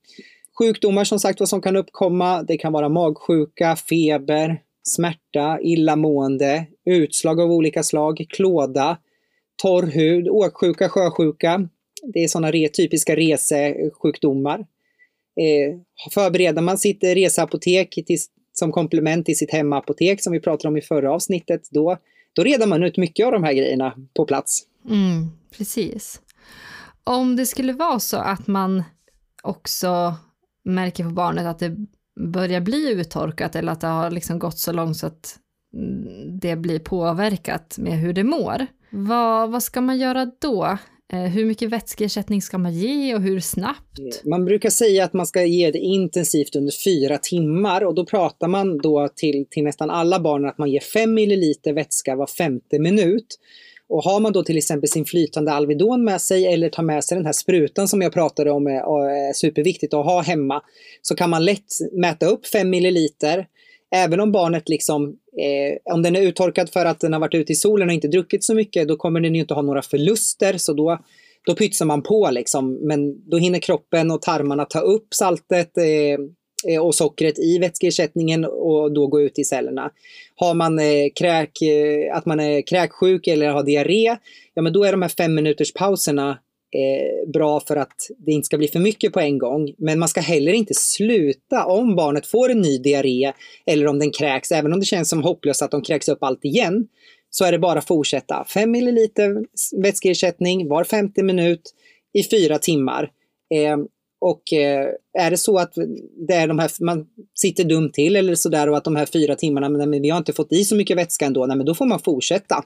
Sjukdomar 0.57 1.03
som 1.03 1.19
sagt 1.19 1.39
vad 1.39 1.49
som 1.49 1.61
kan 1.61 1.75
uppkomma, 1.75 2.43
det 2.43 2.57
kan 2.57 2.73
vara 2.73 2.89
magsjuka, 2.89 3.75
feber, 3.75 4.61
smärta, 4.83 5.59
illamående, 5.61 6.65
utslag 6.85 7.39
av 7.39 7.51
olika 7.51 7.83
slag, 7.83 8.25
klåda, 8.29 8.97
torr 9.63 9.87
hud, 9.87 10.27
åksjuka, 10.29 10.89
sjösjuka. 10.89 11.69
Det 12.13 12.23
är 12.23 12.27
sådana 12.27 12.51
re, 12.51 12.67
typiska 12.69 13.15
resesjukdomar. 13.15 14.59
Eh, 14.59 15.77
förbereder 16.13 16.61
man 16.61 16.77
sitt 16.77 17.03
reseapotek 17.03 17.89
till 18.05 18.17
som 18.61 18.71
komplement 18.71 19.25
till 19.25 19.37
sitt 19.37 19.51
hemapotek 19.51 20.23
som 20.23 20.33
vi 20.33 20.39
pratade 20.39 20.67
om 20.67 20.77
i 20.77 20.81
förra 20.81 21.11
avsnittet, 21.11 21.61
då, 21.71 21.97
då 22.33 22.43
redar 22.43 22.67
man 22.67 22.83
ut 22.83 22.97
mycket 22.97 23.25
av 23.25 23.31
de 23.31 23.43
här 23.43 23.53
grejerna 23.53 23.93
på 24.15 24.25
plats. 24.25 24.61
Mm, 24.89 25.29
precis. 25.57 26.21
Om 27.03 27.35
det 27.35 27.45
skulle 27.45 27.73
vara 27.73 27.99
så 27.99 28.17
att 28.17 28.47
man 28.47 28.83
också 29.43 30.15
märker 30.63 31.03
på 31.03 31.09
barnet 31.09 31.45
att 31.45 31.59
det 31.59 31.75
börjar 32.19 32.61
bli 32.61 32.91
uttorkat 32.91 33.55
eller 33.55 33.71
att 33.71 33.81
det 33.81 33.87
har 33.87 34.11
liksom 34.11 34.39
gått 34.39 34.57
så 34.57 34.71
långt 34.71 34.97
så 34.97 35.07
att 35.07 35.37
det 36.41 36.55
blir 36.55 36.79
påverkat 36.79 37.77
med 37.77 37.99
hur 37.99 38.13
det 38.13 38.23
mår. 38.23 38.67
Vad, 38.89 39.51
vad 39.51 39.63
ska 39.63 39.81
man 39.81 39.97
göra 39.97 40.31
då? 40.39 40.77
Eh, 41.13 41.19
hur 41.19 41.45
mycket 41.45 41.69
vätskeersättning 41.69 42.41
ska 42.41 42.57
man 42.57 42.73
ge 42.73 43.15
och 43.15 43.21
hur 43.21 43.39
snabbt? 43.39 43.99
Eh, 43.99 44.29
man 44.29 44.45
brukar 44.45 44.69
säga 44.69 45.03
att 45.03 45.13
man 45.13 45.25
ska 45.25 45.43
ge 45.43 45.71
det 45.71 45.79
intensivt 45.79 46.55
under 46.55 46.73
fyra 46.85 47.17
timmar 47.17 47.83
och 47.83 47.95
då 47.95 48.05
pratar 48.05 48.47
man 48.47 48.77
då 48.77 49.09
till, 49.15 49.45
till 49.49 49.63
nästan 49.63 49.89
alla 49.89 50.19
barn 50.19 50.45
att 50.45 50.57
man 50.57 50.71
ger 50.71 50.79
5 50.79 51.11
ml 51.11 51.75
vätska 51.75 52.15
var 52.15 52.27
femte 52.27 52.79
minut. 52.79 53.39
Och 53.89 54.03
har 54.03 54.19
man 54.19 54.33
då 54.33 54.43
till 54.43 54.57
exempel 54.57 54.89
sin 54.89 55.05
flytande 55.05 55.51
Alvedon 55.51 56.03
med 56.03 56.21
sig 56.21 56.45
eller 56.53 56.69
tar 56.69 56.83
med 56.83 57.03
sig 57.03 57.17
den 57.17 57.25
här 57.25 57.33
sprutan 57.33 57.87
som 57.87 58.01
jag 58.01 58.13
pratade 58.13 58.51
om 58.51 58.67
eh, 58.67 58.73
är 58.73 59.33
superviktigt 59.33 59.93
att 59.93 60.05
ha 60.05 60.21
hemma 60.21 60.61
så 61.01 61.15
kan 61.15 61.29
man 61.29 61.45
lätt 61.45 61.65
mäta 61.91 62.25
upp 62.25 62.47
5 62.47 62.69
ml 62.69 62.97
även 63.95 64.19
om 64.19 64.31
barnet 64.31 64.69
liksom, 64.69 65.09
eh, 65.41 65.93
om 65.93 66.01
den 66.01 66.15
är 66.15 66.21
uttorkad 66.21 66.69
för 66.69 66.85
att 66.85 66.99
den 66.99 67.13
har 67.13 67.19
varit 67.19 67.35
ute 67.35 67.51
i 67.51 67.55
solen 67.55 67.87
och 67.87 67.93
inte 67.93 68.07
druckit 68.07 68.43
så 68.43 68.53
mycket, 68.53 68.87
då 68.87 68.95
kommer 68.95 69.19
den 69.19 69.35
ju 69.35 69.41
inte 69.41 69.53
ha 69.53 69.61
några 69.61 69.81
förluster. 69.81 70.57
Så 70.57 70.73
då, 70.73 70.99
då 71.45 71.55
pytsar 71.55 71.85
man 71.85 72.03
på 72.03 72.29
liksom. 72.31 72.73
Men 72.73 73.29
då 73.29 73.37
hinner 73.37 73.59
kroppen 73.59 74.11
och 74.11 74.21
tarmarna 74.21 74.65
ta 74.65 74.79
upp 74.79 75.13
saltet 75.13 75.77
eh, 75.77 76.73
eh 76.73 76.81
och 76.81 76.95
sockret 76.95 77.39
i 77.39 77.57
vätskeersättningen 77.57 78.45
och 78.45 78.93
då 78.93 79.07
gå 79.07 79.21
ut 79.21 79.39
i 79.39 79.43
cellerna. 79.43 79.91
Har 80.35 80.53
man 80.53 80.79
eh, 80.79 81.07
kräk, 81.15 81.61
eh, 81.61 82.15
att 82.15 82.25
man 82.25 82.39
är 82.39 82.67
kräksjuk 82.67 83.27
eller 83.27 83.49
har 83.49 83.63
diarré, 83.63 84.17
ja 84.53 84.61
men 84.61 84.73
då 84.73 84.83
är 84.83 84.91
de 84.91 85.01
här 85.01 85.09
fem 85.09 85.35
minuters 85.35 85.73
pauserna 85.73 86.37
eh, 86.71 87.31
bra 87.31 87.59
för 87.59 87.75
att 87.75 87.95
det 88.17 88.31
inte 88.31 88.45
ska 88.45 88.57
bli 88.57 88.67
för 88.67 88.79
mycket 88.79 89.13
på 89.13 89.19
en 89.19 89.37
gång. 89.37 89.73
Men 89.77 89.99
man 89.99 90.09
ska 90.09 90.21
heller 90.21 90.53
inte 90.53 90.73
sluta 90.73 91.65
om 91.65 91.95
barnet 91.95 92.27
får 92.27 92.51
en 92.51 92.61
ny 92.61 92.77
diarré 92.77 93.33
eller 93.65 93.87
om 93.87 93.99
den 93.99 94.11
kräks, 94.11 94.51
även 94.51 94.73
om 94.73 94.79
det 94.79 94.85
känns 94.85 95.09
som 95.09 95.23
hopplöst 95.23 95.61
att 95.61 95.71
de 95.71 95.81
kräks 95.81 96.09
upp 96.09 96.23
allt 96.23 96.45
igen. 96.45 96.87
Så 97.29 97.45
är 97.45 97.51
det 97.51 97.59
bara 97.59 97.79
att 97.79 97.87
fortsätta. 97.87 98.45
5 98.53 98.75
ml 98.75 98.97
vätskeersättning 99.83 100.67
var 100.67 100.83
50 100.83 101.23
minut 101.23 101.61
i 102.13 102.23
fyra 102.23 102.57
timmar. 102.57 103.11
Eh, 103.53 103.77
och 104.21 104.53
eh, 104.53 104.87
är 105.19 105.31
det 105.31 105.37
så 105.37 105.57
att 105.57 105.73
det 106.27 106.33
är 106.33 106.47
de 106.47 106.59
här, 106.59 106.71
man 106.83 107.05
sitter 107.35 107.63
dumt 107.63 107.91
till 107.91 108.15
eller 108.15 108.35
sådär 108.35 108.69
och 108.69 108.77
att 108.77 108.83
de 108.83 108.95
här 108.95 109.05
fyra 109.05 109.35
timmarna, 109.35 109.69
men 109.69 110.01
vi 110.01 110.09
har 110.09 110.17
inte 110.17 110.33
fått 110.33 110.53
i 110.53 110.63
så 110.63 110.75
mycket 110.75 110.97
vätska 110.97 111.25
ändå, 111.25 111.45
nej, 111.45 111.57
men 111.57 111.65
då 111.65 111.75
får 111.75 111.85
man 111.85 111.99
fortsätta. 111.99 112.63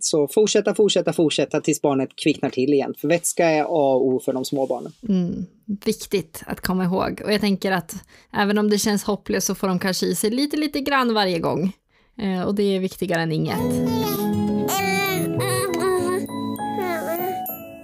Så 0.00 0.28
fortsätta, 0.28 0.74
fortsätta, 0.74 1.12
fortsätta 1.12 1.60
tills 1.60 1.82
barnet 1.82 2.10
kvicknar 2.16 2.50
till 2.50 2.72
igen. 2.72 2.94
För 2.98 3.08
vätska 3.08 3.46
är 3.46 3.62
A 3.62 3.94
och 3.94 4.06
O 4.06 4.20
för 4.24 4.32
de 4.32 4.44
små 4.44 4.66
barnen. 4.66 4.92
Mm, 5.08 5.46
viktigt 5.84 6.42
att 6.46 6.60
komma 6.60 6.84
ihåg. 6.84 7.22
Och 7.24 7.32
jag 7.32 7.40
tänker 7.40 7.72
att 7.72 7.94
även 8.32 8.58
om 8.58 8.70
det 8.70 8.78
känns 8.78 9.04
hopplöst 9.04 9.46
så 9.46 9.54
får 9.54 9.68
de 9.68 9.78
kanske 9.78 10.06
i 10.06 10.14
sig 10.14 10.30
lite, 10.30 10.56
lite 10.56 10.80
grann 10.80 11.14
varje 11.14 11.38
gång. 11.38 11.72
Eh, 12.18 12.42
och 12.42 12.54
det 12.54 12.62
är 12.62 12.80
viktigare 12.80 13.22
än 13.22 13.32
inget. 13.32 14.31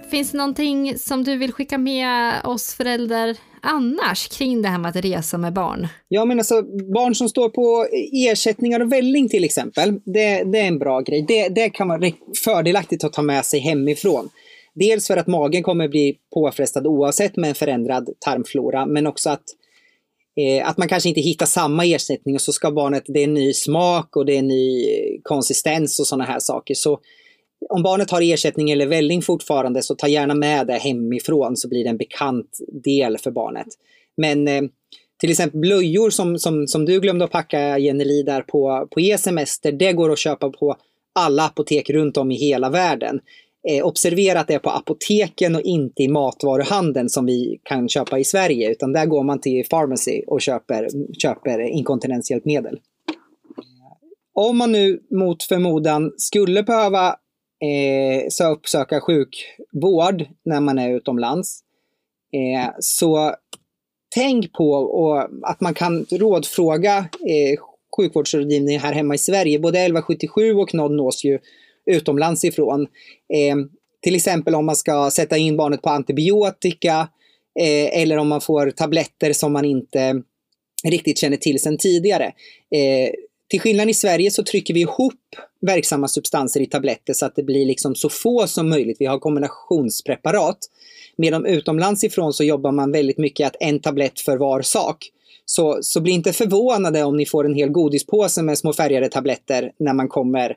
Finns 0.09 0.31
det 0.31 0.37
någonting 0.37 0.97
som 0.97 1.23
du 1.23 1.37
vill 1.37 1.51
skicka 1.51 1.77
med 1.77 2.45
oss 2.45 2.73
föräldrar 2.73 3.37
annars 3.61 4.27
kring 4.27 4.61
det 4.61 4.67
här 4.67 4.77
med 4.77 4.89
att 4.89 5.05
resa 5.05 5.37
med 5.37 5.53
barn? 5.53 5.87
Ja, 6.07 6.25
men 6.25 6.39
alltså 6.39 6.61
barn 6.93 7.15
som 7.15 7.29
står 7.29 7.49
på 7.49 7.87
ersättningar 8.31 8.79
och 8.79 8.91
välling 8.91 9.29
till 9.29 9.43
exempel, 9.43 9.99
det, 10.05 10.43
det 10.43 10.59
är 10.59 10.67
en 10.67 10.79
bra 10.79 10.99
grej. 10.99 11.25
Det, 11.27 11.49
det 11.49 11.69
kan 11.69 11.87
vara 11.87 12.11
fördelaktigt 12.43 13.03
att 13.03 13.13
ta 13.13 13.21
med 13.21 13.45
sig 13.45 13.59
hemifrån. 13.59 14.29
Dels 14.75 15.07
för 15.07 15.17
att 15.17 15.27
magen 15.27 15.63
kommer 15.63 15.87
bli 15.87 16.17
påfrestad 16.33 16.87
oavsett 16.87 17.35
med 17.35 17.49
en 17.49 17.55
förändrad 17.55 18.09
tarmflora, 18.19 18.85
men 18.85 19.07
också 19.07 19.29
att 19.29 19.43
eh, 20.39 20.69
att 20.69 20.77
man 20.77 20.87
kanske 20.87 21.09
inte 21.09 21.21
hittar 21.21 21.45
samma 21.45 21.85
ersättning 21.85 22.35
och 22.35 22.41
så 22.41 22.53
ska 22.53 22.71
barnet, 22.71 23.03
det 23.07 23.19
är 23.19 23.23
en 23.23 23.33
ny 23.33 23.53
smak 23.53 24.15
och 24.15 24.25
det 24.25 24.35
är 24.35 24.39
en 24.39 24.47
ny 24.47 24.85
konsistens 25.23 25.99
och 25.99 26.07
sådana 26.07 26.23
här 26.23 26.39
saker. 26.39 26.73
Så 26.73 26.99
om 27.69 27.83
barnet 27.83 28.11
har 28.11 28.21
ersättning 28.21 28.71
eller 28.71 28.87
välling 28.87 29.21
fortfarande 29.21 29.81
så 29.81 29.95
ta 29.95 30.07
gärna 30.07 30.35
med 30.35 30.67
det 30.67 30.73
hemifrån 30.73 31.57
så 31.57 31.69
blir 31.69 31.83
det 31.83 31.89
en 31.89 31.97
bekant 31.97 32.57
del 32.83 33.17
för 33.17 33.31
barnet. 33.31 33.67
Men 34.17 34.47
eh, 34.47 34.61
till 35.19 35.31
exempel 35.31 35.59
blöjor 35.59 36.09
som, 36.09 36.39
som, 36.39 36.67
som 36.67 36.85
du 36.85 36.99
glömde 36.99 37.25
att 37.25 37.31
packa 37.31 37.77
Jenny 37.77 38.23
där 38.23 38.41
på, 38.41 38.87
på 38.91 38.99
e-semester, 38.99 39.71
det 39.71 39.93
går 39.93 40.11
att 40.11 40.19
köpa 40.19 40.49
på 40.49 40.75
alla 41.15 41.45
apotek 41.45 41.89
runt 41.89 42.17
om 42.17 42.31
i 42.31 42.35
hela 42.35 42.69
världen. 42.69 43.19
Eh, 43.69 43.85
observera 43.85 44.39
att 44.39 44.47
det 44.47 44.53
är 44.53 44.59
på 44.59 44.69
apoteken 44.69 45.55
och 45.55 45.61
inte 45.61 46.03
i 46.03 46.07
matvaruhandeln 46.07 47.09
som 47.09 47.25
vi 47.25 47.59
kan 47.63 47.89
köpa 47.89 48.19
i 48.19 48.23
Sverige, 48.23 48.71
utan 48.71 48.93
där 48.93 49.05
går 49.05 49.23
man 49.23 49.41
till 49.41 49.65
Pharmacy 49.69 50.23
och 50.27 50.41
köper, 50.41 50.87
köper 51.21 51.59
inkontinenshjälpmedel. 51.59 52.79
Om 54.33 54.57
man 54.57 54.71
nu 54.71 54.99
mot 55.11 55.43
förmodan 55.43 56.11
skulle 56.17 56.63
behöva 56.63 57.15
eh, 57.61 58.51
uppsöka 58.51 59.01
sjukvård 59.01 60.25
när 60.45 60.59
man 60.59 60.79
är 60.79 60.89
utomlands. 60.95 61.59
Eh, 62.33 62.73
så 62.79 63.35
tänk 64.15 64.53
på 64.53 64.71
och, 64.71 65.21
att 65.43 65.61
man 65.61 65.73
kan 65.73 66.05
rådfråga 66.11 66.97
eh, 66.97 67.59
sjukvårdsrådgivning 67.97 68.79
här 68.79 68.93
hemma 68.93 69.15
i 69.15 69.17
Sverige. 69.17 69.59
Både 69.59 69.79
1177 69.79 70.53
och 70.53 70.69
KNOD 70.69 70.91
nås 70.91 71.23
ju 71.23 71.39
utomlands 71.85 72.43
ifrån. 72.43 72.81
Eh, 73.33 73.55
till 74.01 74.15
exempel 74.15 74.55
om 74.55 74.65
man 74.65 74.75
ska 74.75 75.11
sätta 75.11 75.37
in 75.37 75.57
barnet 75.57 75.81
på 75.81 75.89
antibiotika 75.89 77.09
eh, 77.59 78.01
eller 78.01 78.17
om 78.17 78.27
man 78.27 78.41
får 78.41 78.71
tabletter 78.71 79.33
som 79.33 79.53
man 79.53 79.65
inte 79.65 80.21
riktigt 80.83 81.17
känner 81.17 81.37
till 81.37 81.59
sedan 81.59 81.77
tidigare. 81.77 82.25
Eh, 82.75 83.13
till 83.49 83.61
skillnad 83.61 83.89
i 83.89 83.93
Sverige 83.93 84.31
så 84.31 84.43
trycker 84.43 84.73
vi 84.73 84.79
ihop 84.79 85.35
verksamma 85.61 86.07
substanser 86.07 86.61
i 86.61 86.65
tabletter 86.65 87.13
så 87.13 87.25
att 87.25 87.35
det 87.35 87.43
blir 87.43 87.65
liksom 87.65 87.95
så 87.95 88.09
få 88.09 88.47
som 88.47 88.69
möjligt. 88.69 88.97
Vi 88.99 89.05
har 89.05 89.19
kombinationspreparat. 89.19 90.57
Medan 91.15 91.45
utomlands 91.45 92.03
ifrån 92.03 92.33
så 92.33 92.43
jobbar 92.43 92.71
man 92.71 92.91
väldigt 92.91 93.17
mycket 93.17 93.47
att 93.47 93.55
en 93.59 93.79
tablett 93.79 94.19
för 94.19 94.37
var 94.37 94.61
sak. 94.61 95.09
Så, 95.45 95.79
så 95.81 96.01
bli 96.01 96.11
inte 96.11 96.33
förvånade 96.33 97.03
om 97.03 97.17
ni 97.17 97.25
får 97.25 97.45
en 97.45 97.53
hel 97.53 97.69
godispåse 97.69 98.41
med 98.41 98.57
små 98.57 98.73
färgade 98.73 99.09
tabletter 99.09 99.71
när 99.77 99.93
man 99.93 100.07
kommer 100.07 100.55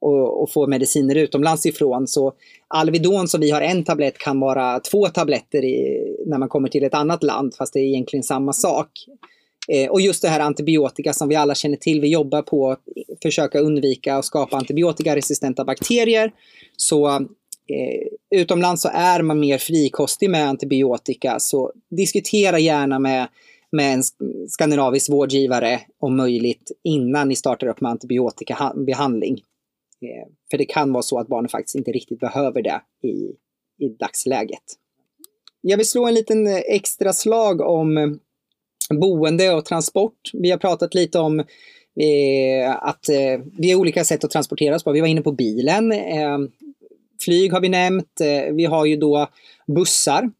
och, 0.00 0.42
och 0.42 0.52
får 0.52 0.66
mediciner 0.66 1.14
utomlands 1.14 1.66
ifrån. 1.66 2.06
Så 2.08 2.32
Alvedon 2.68 3.28
som 3.28 3.40
vi 3.40 3.50
har 3.50 3.60
en 3.60 3.84
tablett 3.84 4.18
kan 4.18 4.40
vara 4.40 4.80
två 4.80 5.08
tabletter 5.08 5.64
i, 5.64 6.06
när 6.26 6.38
man 6.38 6.48
kommer 6.48 6.68
till 6.68 6.84
ett 6.84 6.94
annat 6.94 7.22
land, 7.22 7.54
fast 7.54 7.72
det 7.72 7.80
är 7.80 7.84
egentligen 7.84 8.22
samma 8.22 8.52
sak. 8.52 8.88
Eh, 9.68 9.90
och 9.90 10.00
just 10.00 10.22
det 10.22 10.28
här 10.28 10.40
antibiotika 10.40 11.12
som 11.12 11.28
vi 11.28 11.36
alla 11.36 11.54
känner 11.54 11.76
till, 11.76 12.00
vi 12.00 12.08
jobbar 12.08 12.42
på 12.42 12.70
att 12.70 12.80
försöka 13.22 13.58
undvika 13.58 14.16
att 14.16 14.24
skapa 14.24 14.56
antibiotikaresistenta 14.56 15.64
bakterier. 15.64 16.32
Så 16.76 17.08
eh, 17.08 18.38
utomlands 18.40 18.82
så 18.82 18.88
är 18.92 19.22
man 19.22 19.40
mer 19.40 19.58
frikostig 19.58 20.30
med 20.30 20.48
antibiotika, 20.48 21.40
så 21.40 21.72
diskutera 21.90 22.58
gärna 22.58 22.98
med 22.98 23.28
med 23.72 23.94
en 23.94 24.02
skandinavisk 24.48 25.10
vårdgivare 25.10 25.80
om 25.98 26.16
möjligt 26.16 26.70
innan 26.84 27.28
ni 27.28 27.36
startar 27.36 27.66
upp 27.66 27.80
med 27.80 27.90
antibiotikabehandling. 27.90 29.34
Eh, 30.02 30.28
för 30.50 30.58
det 30.58 30.64
kan 30.64 30.92
vara 30.92 31.02
så 31.02 31.18
att 31.18 31.28
barnen 31.28 31.48
faktiskt 31.48 31.74
inte 31.74 31.92
riktigt 31.92 32.20
behöver 32.20 32.62
det 32.62 32.82
i, 33.02 33.36
i 33.84 33.88
dagsläget. 33.98 34.62
Jag 35.60 35.76
vill 35.76 35.88
slå 35.88 36.06
en 36.06 36.14
liten 36.14 36.46
eh, 36.46 36.56
extra 36.56 37.12
slag 37.12 37.60
om 37.60 37.98
eh, 37.98 38.08
boende 38.90 39.50
och 39.50 39.64
transport. 39.64 40.30
Vi 40.32 40.50
har 40.50 40.58
pratat 40.58 40.94
lite 40.94 41.18
om 41.18 41.40
eh, 41.40 42.70
att 42.70 43.08
eh, 43.08 43.40
vi 43.58 43.70
har 43.70 43.80
olika 43.80 44.04
sätt 44.04 44.24
att 44.24 44.30
transportera 44.30 44.74
oss 44.74 44.84
på. 44.84 44.92
Vi 44.92 45.00
var 45.00 45.08
inne 45.08 45.22
på 45.22 45.32
bilen. 45.32 45.92
Eh, 45.92 46.38
flyg 47.24 47.52
har 47.52 47.60
vi 47.60 47.68
nämnt. 47.68 48.20
Vi 48.52 48.64
har 48.64 48.86
ju 48.86 48.96
då 48.96 49.28
bussar. 49.66 50.30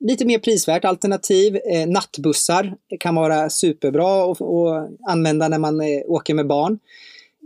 lite 0.00 0.24
mer 0.24 0.38
prisvärt 0.38 0.84
alternativ. 0.84 1.58
nattbussar 1.86 2.74
kan 3.00 3.14
vara 3.14 3.50
superbra 3.50 4.32
att 4.32 4.40
använda 5.08 5.48
när 5.48 5.58
man 5.58 5.80
åker 6.06 6.34
med 6.34 6.46
barn 6.46 6.78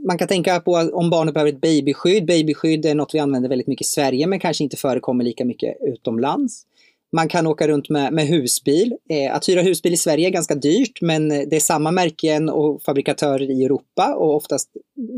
man 0.07 0.19
kan 0.19 0.29
tänka 0.29 0.61
på 0.61 0.73
om 0.73 1.11
barnet 1.11 1.35
behöver 1.35 1.53
ett 1.53 1.61
babyskydd. 1.61 2.27
Babyskydd 2.27 2.87
är 2.87 2.95
något 2.95 3.15
vi 3.15 3.19
använder 3.19 3.49
väldigt 3.49 3.67
mycket 3.67 3.87
i 3.87 3.91
Sverige 3.91 4.27
men 4.27 4.41
kanske 4.41 4.65
inte 4.65 4.77
förekommer 4.77 5.25
lika 5.25 5.45
mycket 5.45 5.77
utomlands. 5.81 6.67
Man 7.15 7.29
kan 7.29 7.47
åka 7.47 7.69
runt 7.69 7.89
med, 7.89 8.13
med 8.13 8.27
husbil. 8.27 8.95
Eh, 9.11 9.35
att 9.35 9.49
hyra 9.49 9.63
husbil 9.63 9.93
i 9.93 9.97
Sverige 9.97 10.29
är 10.29 10.31
ganska 10.31 10.55
dyrt 10.55 11.01
men 11.01 11.29
det 11.29 11.57
är 11.57 11.61
samma 11.61 11.91
märken 11.91 12.49
och 12.49 12.83
fabrikatörer 12.83 13.51
i 13.51 13.65
Europa 13.65 14.15
och 14.15 14.37
oftast 14.37 14.71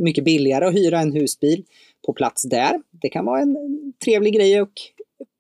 mycket 0.05 0.25
billigare 0.25 0.67
att 0.67 0.75
hyra 0.75 1.01
en 1.01 1.13
husbil 1.13 1.65
på 2.07 2.13
plats 2.13 2.43
där. 2.43 2.81
Det 3.03 3.09
kan 3.09 3.25
vara 3.25 3.41
en 3.41 3.57
trevlig 4.05 4.35
grej 4.35 4.59
att 4.59 4.69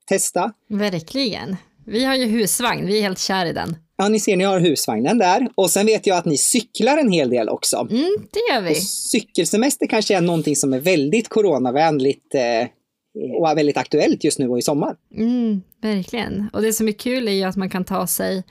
testa. 0.08 0.52
Verkligen. 0.68 1.56
Vi 1.86 2.04
har 2.04 2.14
ju 2.14 2.24
husvagn, 2.24 2.86
vi 2.86 2.98
är 2.98 3.02
helt 3.02 3.18
kär 3.18 3.46
i 3.46 3.52
den. 3.52 3.76
Ja, 3.98 4.08
ni 4.08 4.20
ser, 4.20 4.36
ni 4.36 4.44
har 4.44 4.60
husvagnen 4.60 5.18
där. 5.18 5.48
Och 5.54 5.70
sen 5.70 5.86
vet 5.86 6.06
jag 6.06 6.18
att 6.18 6.24
ni 6.24 6.38
cyklar 6.38 6.98
en 6.98 7.12
hel 7.12 7.30
del 7.30 7.48
också. 7.48 7.76
Mm, 7.76 8.16
det 8.32 8.54
gör 8.54 8.60
vi. 8.60 8.70
Och 8.70 8.76
cykelsemester 8.82 9.86
kanske 9.86 10.16
är 10.16 10.20
någonting 10.20 10.56
som 10.56 10.72
är 10.72 10.80
väldigt 10.80 11.28
coronavänligt 11.28 12.34
eh, 12.34 12.68
och 13.38 13.48
är 13.48 13.54
väldigt 13.54 13.76
aktuellt 13.76 14.24
just 14.24 14.38
nu 14.38 14.48
och 14.48 14.58
i 14.58 14.62
sommar. 14.62 14.96
Mm, 15.14 15.62
verkligen. 15.80 16.48
Och 16.52 16.62
det 16.62 16.72
som 16.72 16.88
är 16.88 16.92
kul 16.92 17.28
är 17.28 17.32
ju 17.32 17.42
att 17.42 17.56
man 17.56 17.70
kan 17.70 17.84
ta 17.84 18.06
sig, 18.06 18.44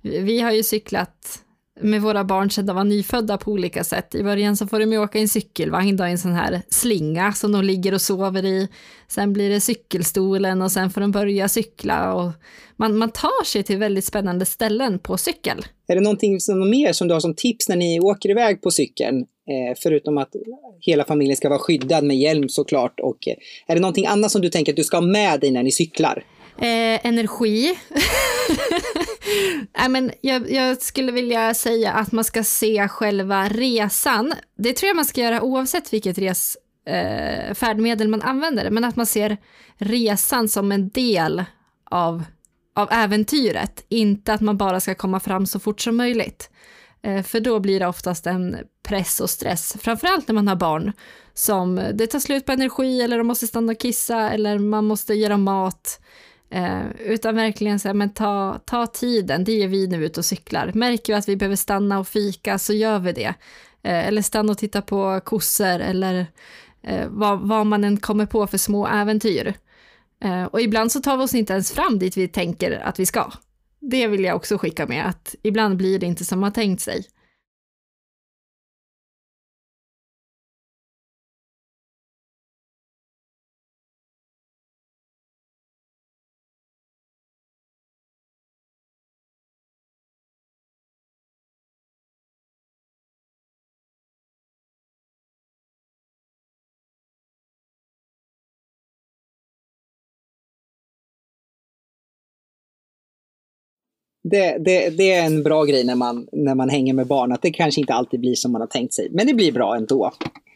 vi 0.00 0.40
har 0.40 0.52
ju 0.52 0.62
cyklat 0.62 1.42
med 1.82 2.02
våra 2.02 2.24
barn 2.24 2.50
sedan 2.50 2.66
de 2.66 2.76
var 2.76 2.84
nyfödda 2.84 3.38
på 3.38 3.50
olika 3.50 3.84
sätt. 3.84 4.14
I 4.14 4.22
början 4.22 4.56
så 4.56 4.66
får 4.66 4.80
de 4.80 4.92
ju 4.92 4.98
åka 4.98 5.18
i 5.18 5.22
en 5.22 5.28
cykelvagn, 5.28 5.96
då, 5.96 6.04
en 6.04 6.18
sån 6.18 6.32
här 6.32 6.62
slinga 6.68 7.32
som 7.32 7.52
de 7.52 7.64
ligger 7.64 7.94
och 7.94 8.00
sover 8.00 8.44
i. 8.44 8.68
Sen 9.08 9.32
blir 9.32 9.50
det 9.50 9.60
cykelstolen 9.60 10.62
och 10.62 10.72
sen 10.72 10.90
får 10.90 11.00
de 11.00 11.10
börja 11.10 11.48
cykla. 11.48 12.14
Och 12.14 12.30
man, 12.76 12.96
man 12.96 13.10
tar 13.10 13.44
sig 13.44 13.62
till 13.62 13.78
väldigt 13.78 14.04
spännande 14.04 14.44
ställen 14.44 14.98
på 14.98 15.16
cykel. 15.16 15.64
Är 15.88 15.94
det 15.94 16.00
någonting 16.00 16.40
som, 16.40 16.70
mer 16.70 16.92
som 16.92 17.08
du 17.08 17.14
har 17.14 17.20
som 17.20 17.34
tips 17.34 17.68
när 17.68 17.76
ni 17.76 18.00
åker 18.00 18.30
iväg 18.30 18.62
på 18.62 18.70
cykeln? 18.70 19.20
Eh, 19.20 19.76
förutom 19.82 20.18
att 20.18 20.30
hela 20.80 21.04
familjen 21.04 21.36
ska 21.36 21.48
vara 21.48 21.58
skyddad 21.58 22.04
med 22.04 22.16
hjälm 22.16 22.48
såklart. 22.48 23.00
Och, 23.00 23.28
eh, 23.28 23.34
är 23.66 23.74
det 23.74 23.80
någonting 23.80 24.06
annat 24.06 24.30
som 24.30 24.42
du 24.42 24.48
tänker 24.48 24.72
att 24.72 24.76
du 24.76 24.84
ska 24.84 24.96
ha 24.96 25.06
med 25.06 25.40
dig 25.40 25.50
när 25.50 25.62
ni 25.62 25.70
cyklar? 25.70 26.24
Eh, 26.56 27.06
energi. 27.06 27.78
Nej, 29.78 29.88
men 29.88 30.12
jag, 30.20 30.50
jag, 30.50 30.82
skulle 30.82 31.12
vilja 31.12 31.54
säga 31.54 31.92
att 31.92 32.12
man 32.12 32.24
ska 32.24 32.44
se 32.44 32.88
själva 32.88 33.48
resan. 33.48 34.32
Det 34.58 34.72
tror 34.72 34.88
jag 34.88 34.96
man 34.96 35.04
ska 35.04 35.20
göra 35.20 35.42
oavsett 35.42 35.92
vilket 35.92 36.18
res, 36.18 36.56
eh, 36.86 37.54
färdmedel 37.54 38.08
man 38.08 38.22
använder. 38.22 38.70
Men 38.70 38.84
att 38.84 38.96
man 38.96 39.06
ser 39.06 39.36
resan 39.76 40.48
som 40.48 40.72
en 40.72 40.88
del 40.88 41.44
av, 41.90 42.24
av 42.76 42.88
äventyret. 42.92 43.84
Inte 43.88 44.34
att 44.34 44.40
man 44.40 44.56
bara 44.56 44.80
ska 44.80 44.94
komma 44.94 45.20
fram 45.20 45.46
så 45.46 45.60
fort 45.60 45.80
som 45.80 45.96
möjligt. 45.96 46.50
Eh, 47.02 47.22
för 47.22 47.40
då 47.40 47.60
blir 47.60 47.80
det 47.80 47.86
oftast 47.86 48.26
en 48.26 48.56
press 48.88 49.20
och 49.20 49.30
stress. 49.30 49.76
Framförallt 49.80 50.28
när 50.28 50.34
man 50.34 50.48
har 50.48 50.56
barn 50.56 50.92
som 51.34 51.82
det 51.94 52.06
tar 52.06 52.18
slut 52.18 52.46
på 52.46 52.52
energi 52.52 53.02
eller 53.02 53.18
de 53.18 53.26
måste 53.26 53.46
stanna 53.46 53.72
och 53.72 53.80
kissa 53.80 54.30
eller 54.30 54.58
man 54.58 54.84
måste 54.84 55.14
ge 55.14 55.28
dem 55.28 55.42
mat. 55.42 56.00
Eh, 56.52 56.82
utan 56.98 57.34
verkligen 57.34 57.78
så 57.78 57.88
här, 57.88 57.94
men 57.94 58.10
ta, 58.10 58.60
ta 58.64 58.86
tiden, 58.86 59.44
det 59.44 59.62
är 59.62 59.68
vi 59.68 59.86
nu 59.86 60.04
ute 60.04 60.20
och 60.20 60.24
cyklar. 60.24 60.70
Märker 60.74 61.12
vi 61.12 61.18
att 61.18 61.28
vi 61.28 61.36
behöver 61.36 61.56
stanna 61.56 61.98
och 61.98 62.08
fika 62.08 62.58
så 62.58 62.72
gör 62.72 62.98
vi 62.98 63.12
det. 63.12 63.34
Eh, 63.82 64.08
eller 64.08 64.22
stanna 64.22 64.52
och 64.52 64.58
titta 64.58 64.82
på 64.82 65.20
kossor 65.24 65.80
eller 65.80 66.26
eh, 66.82 67.08
vad, 67.08 67.40
vad, 67.40 67.66
man 67.66 67.84
än 67.84 67.96
kommer 67.96 68.26
på 68.26 68.46
för 68.46 68.58
små 68.58 68.86
äventyr. 68.86 69.54
Eh, 70.24 70.44
och 70.44 70.60
ibland 70.60 70.92
så 70.92 71.00
tar 71.00 71.16
vi 71.16 71.24
oss 71.24 71.34
inte 71.34 71.52
ens 71.52 71.72
fram 71.72 71.98
dit 71.98 72.16
vi 72.16 72.28
tänker 72.28 72.80
att 72.84 72.98
vi 72.98 73.06
ska. 73.06 73.32
Det 73.80 74.06
vill 74.06 74.24
jag 74.24 74.36
också 74.36 74.58
skicka 74.58 74.86
med, 74.86 75.06
att 75.06 75.34
ibland 75.42 75.76
blir 75.76 75.98
det 75.98 76.06
inte 76.06 76.24
som 76.24 76.40
man 76.40 76.52
tänkt 76.52 76.82
sig. 76.82 77.04
Det, 104.22 104.56
det, 104.58 104.90
det, 104.90 105.12
är 105.12 105.26
en 105.26 105.42
bra 105.42 105.64
grej 105.64 105.84
när 105.84 105.94
man, 105.94 106.26
när 106.32 106.54
man 106.54 106.68
hänger 106.68 106.94
med 106.94 107.06
barn, 107.06 107.32
att 107.32 107.42
det 107.42 107.50
kanske 107.50 107.80
inte 107.80 107.94
alltid 107.94 108.20
blir 108.20 108.34
som 108.34 108.52
man 108.52 108.60
har 108.60 108.68
tänkt 108.68 108.94
sig. 108.94 109.08
Men 109.10 109.26
det 109.26 109.34
blir 109.34 109.52
bra 109.52 109.76
ändå. 109.76 110.12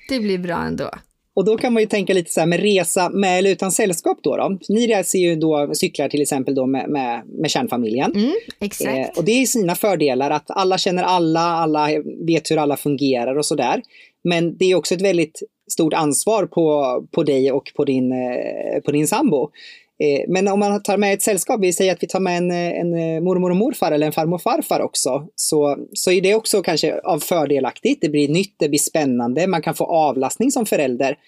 Det 0.08 0.20
blir 0.20 0.38
bra 0.38 0.56
ändå. 0.56 0.90
Och 1.36 1.44
då 1.44 1.56
kan 1.56 1.72
man 1.72 1.82
ju 1.82 1.86
tänka 1.86 2.14
lite 2.14 2.30
så 2.30 2.40
här 2.40 2.46
med 2.46 2.60
resa 2.60 3.10
med 3.10 3.38
eller 3.38 3.50
utan 3.50 3.72
sällskap 3.72 4.18
då. 4.22 4.36
då. 4.36 4.58
Ni 4.68 4.86
reser 4.86 5.18
ju 5.18 5.36
då, 5.36 5.70
cyklar 5.74 6.08
till 6.08 6.22
exempel 6.22 6.54
då 6.54 6.66
med, 6.66 6.88
med, 6.88 7.22
med 7.26 7.50
kärnfamiljen. 7.50 8.12
Mm, 8.12 8.32
exakt. 8.60 8.90
Eh, 8.90 9.18
och 9.18 9.24
det 9.24 9.32
är 9.42 9.46
sina 9.46 9.74
fördelar 9.74 10.30
att 10.30 10.44
alla 10.48 10.78
känner 10.78 11.02
alla, 11.02 11.40
alla 11.40 11.88
vet 12.26 12.50
hur 12.50 12.56
alla 12.56 12.76
fungerar 12.76 13.38
och 13.38 13.46
sådär. 13.46 13.82
Men 14.24 14.56
det 14.56 14.64
är 14.64 14.74
också 14.74 14.94
ett 14.94 15.02
väldigt 15.02 15.42
stort 15.70 15.94
ansvar 15.94 16.46
på, 16.46 17.00
på 17.10 17.22
dig 17.22 17.52
och 17.52 17.72
på 17.76 17.84
din, 17.84 18.12
eh, 18.12 18.80
på 18.84 18.92
din 18.92 19.06
sambo. 19.06 19.50
Eh, 19.98 20.24
men 20.28 20.48
om 20.48 20.60
man 20.60 20.82
tar 20.82 20.96
med 20.96 21.14
ett 21.14 21.22
sällskap, 21.22 21.60
vi 21.60 21.72
säger 21.72 21.92
att 21.92 22.02
vi 22.02 22.06
tar 22.06 22.20
med 22.20 22.38
en, 22.38 22.50
eh, 22.50 22.80
en 22.80 22.94
eh, 22.94 23.20
mormor 23.20 23.50
och 23.50 23.56
morfar 23.56 23.92
eller 23.92 24.06
en 24.06 24.12
farmor 24.12 24.34
och 24.34 24.42
farfar 24.42 24.80
också, 24.80 25.28
så, 25.34 25.78
så 25.92 26.10
är 26.10 26.20
det 26.20 26.34
också 26.34 26.62
kanske 26.62 27.00
av 27.00 27.18
fördelaktigt. 27.18 28.00
Det 28.00 28.08
blir 28.08 28.28
nytt, 28.28 28.54
det 28.58 28.68
blir 28.68 28.78
spännande, 28.78 29.46
man 29.46 29.62
kan 29.62 29.74
få 29.74 29.84
avlastning 29.84 30.50
som 30.50 30.66
förälder. 30.66 31.18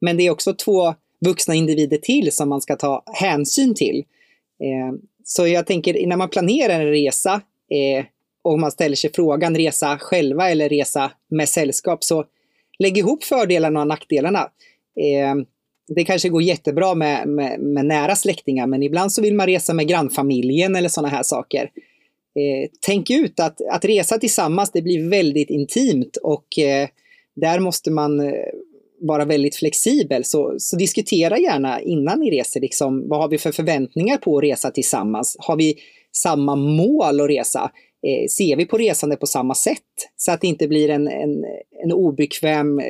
Men 0.00 0.16
det 0.16 0.26
är 0.26 0.30
också 0.30 0.54
två 0.54 0.94
vuxna 1.26 1.54
individer 1.54 1.96
till 1.96 2.32
som 2.32 2.48
man 2.48 2.60
ska 2.60 2.76
ta 2.76 3.02
hänsyn 3.06 3.74
till. 3.74 4.04
Så 5.24 5.46
jag 5.46 5.66
tänker 5.66 6.06
när 6.06 6.16
man 6.16 6.28
planerar 6.28 6.80
en 6.80 6.86
resa 6.86 7.40
och 8.42 8.58
man 8.58 8.70
ställer 8.70 8.96
sig 8.96 9.10
frågan 9.14 9.56
resa 9.56 9.98
själva 9.98 10.50
eller 10.50 10.68
resa 10.68 11.12
med 11.30 11.48
sällskap, 11.48 12.04
så 12.04 12.24
lägg 12.78 12.98
ihop 12.98 13.24
fördelarna 13.24 13.80
och 13.80 13.86
nackdelarna 13.86 14.50
det 15.88 16.04
kanske 16.04 16.28
går 16.28 16.42
jättebra 16.42 16.94
med, 16.94 17.28
med, 17.28 17.60
med, 17.60 17.86
nära 17.86 18.16
släktingar, 18.16 18.66
men 18.66 18.82
ibland 18.82 19.12
så 19.12 19.22
vill 19.22 19.34
man 19.34 19.46
resa 19.46 19.74
med 19.74 19.88
grannfamiljen 19.88 20.76
eller 20.76 20.88
sådana 20.88 21.08
här 21.08 21.22
saker. 21.22 21.62
Eh, 22.38 22.70
tänk 22.80 23.10
ut 23.10 23.40
att, 23.40 23.60
att 23.72 23.84
resa 23.84 24.18
tillsammans, 24.18 24.72
det 24.72 24.82
blir 24.82 25.08
väldigt 25.08 25.50
intimt 25.50 26.16
och 26.16 26.58
eh, 26.58 26.88
där 27.36 27.58
måste 27.58 27.90
man 27.90 28.20
eh, 28.20 28.32
vara 29.00 29.24
väldigt 29.24 29.56
flexibel. 29.56 30.24
Så, 30.24 30.54
så, 30.58 30.76
diskutera 30.76 31.38
gärna 31.38 31.80
innan 31.80 32.20
ni 32.20 32.30
reser, 32.30 32.60
liksom, 32.60 33.08
vad 33.08 33.20
har 33.20 33.28
vi 33.28 33.38
för 33.38 33.52
förväntningar 33.52 34.16
på 34.16 34.38
att 34.38 34.44
resa 34.44 34.70
tillsammans? 34.70 35.36
Har 35.38 35.56
vi 35.56 35.74
samma 36.12 36.56
mål 36.56 37.20
att 37.20 37.30
resa? 37.30 37.70
eh, 38.04 38.26
ser 38.28 38.56
vi 38.56 38.66
på 38.66 38.78
resande 38.78 39.16
på 39.16 39.26
samma 39.26 39.54
sätt? 39.54 40.10
Så 40.16 40.32
att 40.32 40.40
det 40.40 40.46
inte 40.46 40.68
blir 40.68 40.90
en, 40.90 41.08
en, 41.08 41.44
en 41.84 41.92
obekväm 41.92 42.78
eh, 42.78 42.84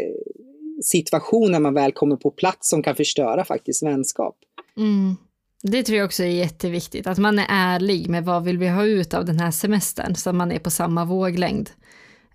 situation 0.87 1.53
när 1.53 1.61
man 1.61 1.75
väl 1.75 1.93
kommer 1.93 2.17
på 2.17 2.31
plats 2.31 2.69
som 2.69 2.83
kan 2.83 2.97
förstöra 2.97 3.45
faktiskt 3.45 3.83
vänskap. 3.83 4.37
Mm. 4.77 5.17
Det 5.63 5.83
tror 5.83 5.99
jag 5.99 6.05
också 6.05 6.23
är 6.23 6.29
jätteviktigt, 6.29 7.07
att 7.07 7.19
man 7.19 7.39
är 7.39 7.47
ärlig 7.49 8.09
med 8.09 8.25
vad 8.25 8.45
vill 8.45 8.59
vi 8.59 8.69
ha 8.69 8.85
ut 8.85 9.15
av 9.15 9.25
den 9.25 9.39
här 9.39 9.51
semestern, 9.51 10.15
så 10.15 10.31
att 10.31 10.37
man 10.37 10.53
är 10.53 10.59
på 10.59 10.71
samma 10.71 11.05
våglängd. 11.05 11.71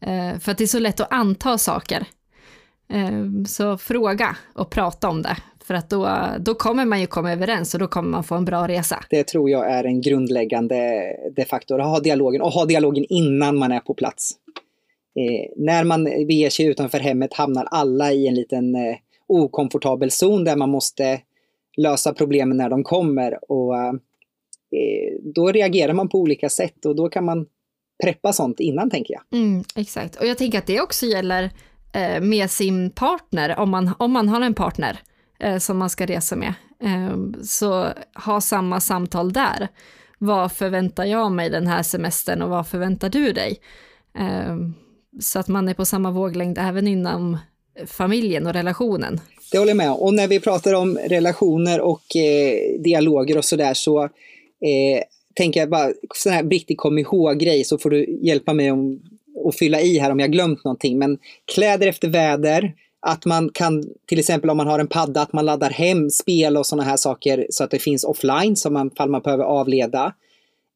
Eh, 0.01 0.39
för 0.39 0.51
att 0.51 0.57
det 0.57 0.63
är 0.63 0.67
så 0.67 0.79
lätt 0.79 0.99
att 0.99 1.13
anta 1.13 1.57
saker. 1.57 2.05
Eh, 2.89 3.43
så 3.47 3.77
fråga 3.77 4.35
och 4.53 4.69
prata 4.69 5.09
om 5.09 5.21
det, 5.21 5.37
för 5.63 5.73
att 5.73 5.89
då, 5.89 6.19
då 6.39 6.55
kommer 6.55 6.85
man 6.85 7.01
ju 7.01 7.07
komma 7.07 7.31
överens 7.31 7.73
och 7.73 7.79
då 7.79 7.87
kommer 7.87 8.09
man 8.09 8.23
få 8.23 8.35
en 8.35 8.45
bra 8.45 8.67
resa. 8.67 9.03
Det 9.09 9.23
tror 9.23 9.49
jag 9.49 9.71
är 9.71 9.83
en 9.83 10.01
grundläggande 10.01 11.03
de 11.35 11.45
faktor, 11.45 11.81
att 11.81 11.87
ha 11.87 11.99
dialogen 11.99 12.41
och 12.41 12.51
ha 12.51 12.65
dialogen 12.65 13.05
innan 13.09 13.57
man 13.57 13.71
är 13.71 13.79
på 13.79 13.93
plats. 13.93 14.31
Eh, 15.15 15.51
när 15.55 15.83
man 15.83 16.03
beger 16.03 16.49
sig 16.49 16.65
utanför 16.65 16.99
hemmet 16.99 17.33
hamnar 17.33 17.65
alla 17.71 18.11
i 18.11 18.27
en 18.27 18.35
liten 18.35 18.75
eh, 18.75 18.95
okomfortabel 19.27 20.11
zon 20.11 20.43
där 20.43 20.55
man 20.55 20.69
måste 20.69 21.21
lösa 21.77 22.13
problemen 22.13 22.57
när 22.57 22.69
de 22.69 22.83
kommer. 22.83 23.51
Och 23.51 23.77
eh, 23.77 23.93
Då 25.35 25.51
reagerar 25.51 25.93
man 25.93 26.09
på 26.09 26.17
olika 26.19 26.49
sätt 26.49 26.85
och 26.85 26.95
då 26.95 27.09
kan 27.09 27.25
man 27.25 27.45
preppa 28.03 28.33
sånt 28.33 28.59
innan 28.59 28.89
tänker 28.89 29.13
jag. 29.13 29.39
Mm, 29.39 29.63
exakt, 29.75 30.15
och 30.15 30.25
jag 30.25 30.37
tänker 30.37 30.57
att 30.57 30.67
det 30.67 30.81
också 30.81 31.05
gäller 31.05 31.49
eh, 31.93 32.21
med 32.21 32.51
sin 32.51 32.91
partner, 32.91 33.59
om 33.59 33.69
man, 33.69 33.91
om 33.97 34.11
man 34.11 34.29
har 34.29 34.41
en 34.41 34.53
partner 34.53 34.99
eh, 35.39 35.57
som 35.57 35.77
man 35.77 35.89
ska 35.89 36.05
resa 36.05 36.35
med. 36.35 36.53
Eh, 36.83 37.17
så 37.43 37.87
ha 38.25 38.41
samma 38.41 38.79
samtal 38.79 39.33
där. 39.33 39.67
Vad 40.17 40.51
förväntar 40.51 41.05
jag 41.05 41.31
mig 41.31 41.49
den 41.49 41.67
här 41.67 41.83
semestern 41.83 42.41
och 42.41 42.49
vad 42.49 42.67
förväntar 42.67 43.09
du 43.09 43.33
dig? 43.33 43.57
Eh, 44.19 44.57
så 45.19 45.39
att 45.39 45.47
man 45.47 45.69
är 45.69 45.73
på 45.73 45.85
samma 45.85 46.11
våglängd 46.11 46.57
även 46.57 46.87
inom 46.87 47.37
familjen 47.85 48.47
och 48.47 48.53
relationen. 48.53 49.19
Det 49.51 49.57
håller 49.57 49.69
jag 49.69 49.77
med 49.77 49.91
Och 49.91 50.13
när 50.13 50.27
vi 50.27 50.39
pratar 50.39 50.73
om 50.73 50.97
relationer 50.97 51.81
och 51.81 52.15
eh, 52.15 52.79
dialoger 52.79 53.37
och 53.37 53.45
sådär 53.45 53.73
så 53.73 54.03
eh, 54.03 55.03
tänker 55.35 55.59
jag 55.59 55.69
bara, 55.69 55.91
sån 56.15 56.33
här 56.33 56.43
riktig 56.43 56.77
kom 56.77 56.97
ihåg-grej 56.97 57.63
så 57.63 57.77
får 57.77 57.89
du 57.89 58.19
hjälpa 58.21 58.53
mig 58.53 58.71
om, 58.71 59.01
att 59.47 59.57
fylla 59.57 59.81
i 59.81 59.99
här 59.99 60.11
om 60.11 60.19
jag 60.19 60.31
glömt 60.31 60.63
någonting. 60.63 60.99
Men 60.99 61.17
kläder 61.53 61.87
efter 61.87 62.07
väder, 62.07 62.73
att 63.01 63.25
man 63.25 63.49
kan, 63.53 63.83
till 64.05 64.19
exempel 64.19 64.49
om 64.49 64.57
man 64.57 64.67
har 64.67 64.79
en 64.79 64.87
padda, 64.87 65.21
att 65.21 65.33
man 65.33 65.45
laddar 65.45 65.69
hem 65.69 66.09
spel 66.09 66.57
och 66.57 66.65
sådana 66.65 66.83
här 66.83 66.97
saker 66.97 67.47
så 67.49 67.63
att 67.63 67.71
det 67.71 67.79
finns 67.79 68.03
offline, 68.03 68.55
så 68.55 68.69
man, 68.69 68.91
fall 68.91 69.09
man 69.09 69.21
behöver 69.21 69.43
avleda. 69.43 70.13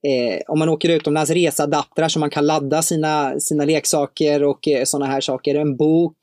Eh, 0.07 0.41
om 0.47 0.59
man 0.59 0.69
åker 0.69 0.89
utomlands, 0.89 1.31
resadaptrar 1.31 2.09
så 2.09 2.19
man 2.19 2.29
kan 2.29 2.45
ladda 2.45 2.81
sina, 2.81 3.39
sina 3.39 3.65
leksaker 3.65 4.43
och 4.43 4.67
eh, 4.67 4.83
sådana 4.83 5.11
här 5.11 5.21
saker. 5.21 5.55
En 5.55 5.77
bok, 5.77 6.17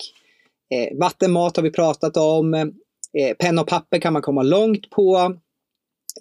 eh, 0.74 0.98
vattenmat 0.98 1.56
har 1.56 1.62
vi 1.62 1.70
pratat 1.70 2.16
om. 2.16 2.54
Eh, 2.54 3.36
penna 3.38 3.62
och 3.62 3.68
papper 3.68 3.98
kan 3.98 4.12
man 4.12 4.22
komma 4.22 4.42
långt 4.42 4.90
på. 4.90 5.36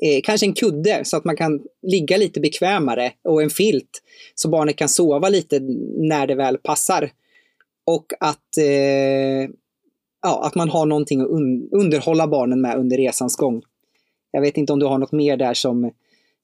Eh, 0.01 0.21
kanske 0.23 0.45
en 0.45 0.53
kudde 0.53 1.01
så 1.05 1.17
att 1.17 1.25
man 1.25 1.35
kan 1.35 1.61
ligga 1.81 2.17
lite 2.17 2.39
bekvämare 2.39 3.11
och 3.23 3.43
en 3.43 3.49
filt 3.49 4.03
så 4.35 4.49
barnet 4.49 4.75
kan 4.75 4.89
sova 4.89 5.29
lite 5.29 5.59
när 5.97 6.27
det 6.27 6.35
väl 6.35 6.57
passar. 6.57 7.11
Och 7.85 8.05
att, 8.19 8.57
eh, 8.57 9.49
ja, 10.21 10.43
att 10.43 10.55
man 10.55 10.69
har 10.69 10.85
någonting 10.85 11.21
att 11.21 11.27
un 11.27 11.69
underhålla 11.71 12.27
barnen 12.27 12.61
med 12.61 12.77
under 12.77 12.97
resans 12.97 13.35
gång. 13.35 13.61
Jag 14.31 14.41
vet 14.41 14.57
inte 14.57 14.73
om 14.73 14.79
du 14.79 14.85
har 14.85 14.97
något 14.97 15.11
mer 15.11 15.37
där 15.37 15.53
som 15.53 15.91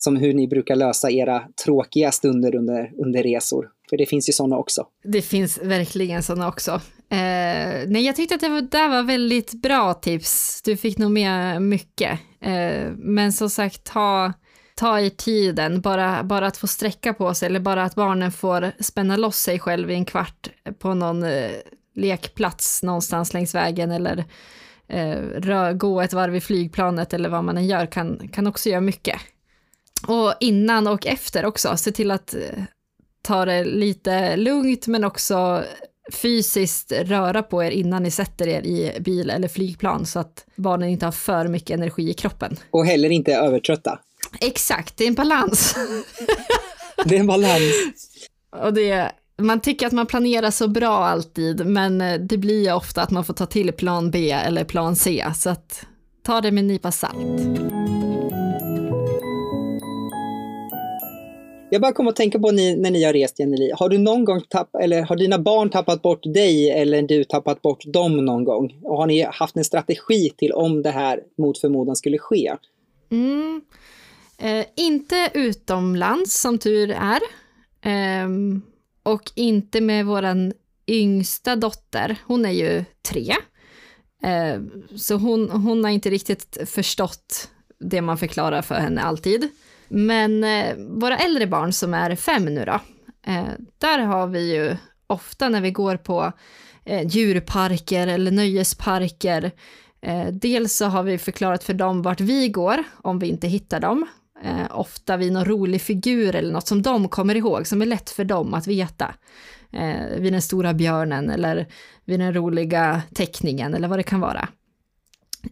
som 0.06 0.16
hur 0.16 0.34
ni 0.34 0.48
brukar 0.48 0.76
lösa 0.76 1.12
era 1.12 1.44
tråkiga 1.66 2.12
stunder 2.12 2.56
under, 2.56 2.92
under 2.98 3.24
resor. 3.24 3.70
För 3.90 3.98
det 3.98 4.06
finns 4.06 4.30
ju 4.30 4.34
sådana 4.34 4.58
också. 4.58 4.86
Det 5.04 5.22
finns 5.22 5.58
verkligen 5.58 6.24
sådana 6.24 6.48
också. 6.48 6.72
Eh, 7.10 7.88
nej, 7.88 8.06
jag 8.06 8.16
tyckte 8.16 8.36
att 8.36 8.42
det 8.42 8.50
var, 8.50 8.62
det 8.62 8.88
var 8.88 9.04
väldigt 9.04 9.54
bra 9.54 9.94
tips. 9.94 10.62
Du 10.62 10.78
fick 10.78 10.98
nog 10.98 11.12
med 11.12 11.62
mycket. 11.62 12.20
Eh, 12.42 12.92
men 12.98 13.34
som 13.34 13.50
sagt, 13.50 13.84
ta, 13.84 14.34
ta 14.76 15.00
i 15.00 15.10
tiden. 15.10 15.82
Bara, 15.82 16.24
bara 16.24 16.48
att 16.48 16.58
få 16.58 16.68
sträcka 16.68 17.14
på 17.14 17.34
sig 17.34 17.46
eller 17.46 17.60
bara 17.60 17.84
att 17.84 17.96
barnen 17.96 18.32
får 18.32 18.72
spänna 18.80 19.18
loss 19.18 19.38
sig 19.38 19.60
själv 19.60 19.92
i 19.92 19.94
en 19.94 20.06
kvart 20.06 20.50
på 20.80 20.94
någon 20.94 21.24
eh, 21.24 21.52
lekplats 21.96 22.84
någonstans 22.84 23.34
längs 23.34 23.56
vägen 23.56 23.92
eller 23.92 24.26
eh, 24.88 25.72
gå 25.74 26.02
ett 26.02 26.14
varv 26.14 26.36
i 26.36 26.42
flygplanet 26.42 27.14
eller 27.14 27.30
vad 27.30 27.44
man 27.44 27.58
än 27.58 27.68
gör 27.68 27.86
kan, 27.86 28.28
kan 28.28 28.48
också 28.48 28.70
göra 28.70 28.82
mycket. 28.82 29.22
Och 30.08 30.34
innan 30.40 30.88
och 30.88 31.06
efter 31.06 31.46
också, 31.46 31.78
se 31.78 31.92
till 31.92 32.12
att 32.12 32.34
eh, 32.34 32.64
ta 33.22 33.46
det 33.46 33.64
lite 33.64 34.38
lugnt 34.38 34.88
men 34.88 35.04
också 35.04 35.64
fysiskt 36.14 36.92
röra 36.92 37.44
på 37.44 37.64
er 37.64 37.72
innan 37.72 38.04
ni 38.04 38.12
sätter 38.12 38.48
er 38.48 38.62
i 38.62 39.00
bil 39.00 39.30
eller 39.30 39.48
flygplan 39.48 40.06
så 40.06 40.20
att 40.20 40.46
barnen 40.56 40.90
inte 40.90 41.06
har 41.06 41.12
för 41.12 41.48
mycket 41.48 41.78
energi 41.78 42.10
i 42.10 42.14
kroppen. 42.14 42.58
Och 42.72 42.86
heller 42.86 43.10
inte 43.10 43.34
är 43.34 43.40
övertrötta. 43.40 44.00
Exakt, 44.42 44.98
det 44.98 45.04
är 45.04 45.08
en 45.08 45.16
balans. 45.16 45.76
det 47.06 47.16
är 47.16 47.20
en 47.20 47.28
balans. 47.28 47.74
Och 48.62 48.74
det, 48.74 49.12
man 49.38 49.62
tycker 49.62 49.88
att 49.88 49.94
man 49.94 50.06
planerar 50.06 50.52
så 50.52 50.68
bra 50.68 51.06
alltid, 51.06 51.66
men 51.66 52.02
eh, 52.02 52.20
det 52.20 52.38
blir 52.38 52.64
ju 52.64 52.72
ofta 52.72 53.02
att 53.02 53.12
man 53.12 53.26
får 53.26 53.34
ta 53.34 53.46
till 53.46 53.72
plan 53.72 54.12
B 54.12 54.32
eller 54.32 54.64
plan 54.64 54.96
C, 54.96 55.26
så 55.36 55.50
att 55.50 55.86
ta 56.24 56.42
det 56.42 56.52
med 56.52 56.62
en 56.62 56.68
nypa 56.68 56.92
salt. 56.92 57.95
Jag 61.76 61.82
bara 61.82 61.94
kom 61.94 62.08
att 62.08 62.16
tänka 62.16 62.40
på 62.40 62.52
ni, 62.52 62.76
när 62.76 62.92
ni 62.92 63.04
har 63.04 63.14
rest 63.14 63.40
Jenny 63.40 63.72
Har 63.76 63.90
du 63.90 63.98
någon 63.98 64.26
gång 64.26 64.42
tappat, 64.42 64.82
eller 64.82 65.02
har 65.02 65.16
dina 65.16 65.40
barn 65.40 65.70
tappat 65.70 66.02
bort 66.02 66.24
dig 66.24 66.72
eller 66.72 67.02
du 67.02 67.24
tappat 67.24 67.62
bort 67.62 67.84
dem 67.86 68.26
någon 68.26 68.44
gång? 68.44 68.80
Och 68.84 68.98
har 68.98 69.08
ni 69.08 69.22
haft 69.22 69.58
en 69.58 69.64
strategi 69.64 70.30
till 70.38 70.52
om 70.52 70.82
det 70.82 70.92
här 70.92 71.20
mot 71.38 71.58
förmodan 71.58 71.96
skulle 71.96 72.18
ske? 72.18 72.56
Mm. 73.12 73.62
Eh, 74.38 74.66
inte 74.76 75.30
utomlands 75.34 76.42
som 76.42 76.58
tur 76.58 76.92
är. 76.92 77.20
Eh, 77.82 78.30
och 79.04 79.32
inte 79.36 79.82
med 79.82 80.06
våran 80.06 80.54
yngsta 80.88 81.56
dotter. 81.56 82.18
Hon 82.26 82.46
är 82.46 82.52
ju 82.52 82.84
tre. 83.10 83.36
Eh, 84.24 84.62
så 84.96 85.16
hon, 85.16 85.50
hon 85.50 85.84
har 85.84 85.92
inte 85.92 86.10
riktigt 86.10 86.58
förstått 86.66 87.50
det 87.80 88.02
man 88.02 88.18
förklarar 88.18 88.62
för 88.62 88.76
henne 88.76 89.02
alltid. 89.02 89.50
Men 89.88 90.44
eh, 90.44 90.76
våra 90.78 91.18
äldre 91.18 91.48
barn 91.48 91.74
som 91.74 91.94
är 91.94 92.16
fem 92.16 92.46
nu 92.46 92.66
då, 92.66 92.80
eh, 93.28 93.48
där 93.78 94.00
har 94.00 94.28
vi 94.28 94.56
ju 94.56 94.76
ofta 95.08 95.50
när 95.50 95.62
vi 95.62 95.72
går 95.72 95.98
på 95.98 96.32
eh, 96.86 97.08
djurparker 97.08 98.08
eller 98.08 98.32
nöjesparker, 98.32 99.52
eh, 100.02 100.28
dels 100.28 100.78
så 100.78 100.86
har 100.86 101.04
vi 101.04 101.18
förklarat 101.18 101.64
för 101.64 101.74
dem 101.74 102.02
vart 102.02 102.22
vi 102.22 102.50
går 102.50 102.84
om 103.02 103.20
vi 103.20 103.28
inte 103.28 103.48
hittar 103.48 103.80
dem. 103.80 104.08
Eh, 104.44 104.80
ofta 104.80 105.18
vid 105.18 105.34
någon 105.34 105.46
rolig 105.46 105.82
figur 105.82 106.36
eller 106.36 106.54
något 106.54 106.68
som 106.68 106.82
de 106.82 107.08
kommer 107.08 107.36
ihåg, 107.36 107.68
som 107.68 107.82
är 107.82 107.86
lätt 107.86 108.10
för 108.10 108.24
dem 108.24 108.54
att 108.54 108.68
veta. 108.68 109.16
Eh, 109.72 110.20
vid 110.20 110.34
den 110.34 110.42
stora 110.42 110.74
björnen 110.74 111.30
eller 111.30 111.68
vid 112.06 112.20
den 112.20 112.34
roliga 112.34 113.02
teckningen 113.14 113.74
eller 113.74 113.88
vad 113.88 114.00
det 114.00 114.04
kan 114.04 114.20
vara. 114.20 114.48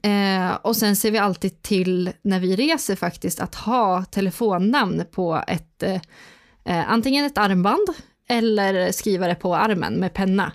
Eh, 0.01 0.55
och 0.61 0.75
sen 0.75 0.95
ser 0.95 1.11
vi 1.11 1.17
alltid 1.17 1.61
till 1.61 2.11
när 2.21 2.39
vi 2.39 2.55
reser 2.55 2.95
faktiskt 2.95 3.39
att 3.39 3.55
ha 3.55 4.05
telefonnamn 4.05 5.03
på 5.11 5.43
ett, 5.47 5.83
eh, 5.83 6.91
antingen 6.91 7.25
ett 7.25 7.37
armband 7.37 7.87
eller 8.29 8.91
skriva 8.91 9.27
det 9.27 9.35
på 9.35 9.55
armen 9.55 9.93
med 9.93 10.13
penna. 10.13 10.51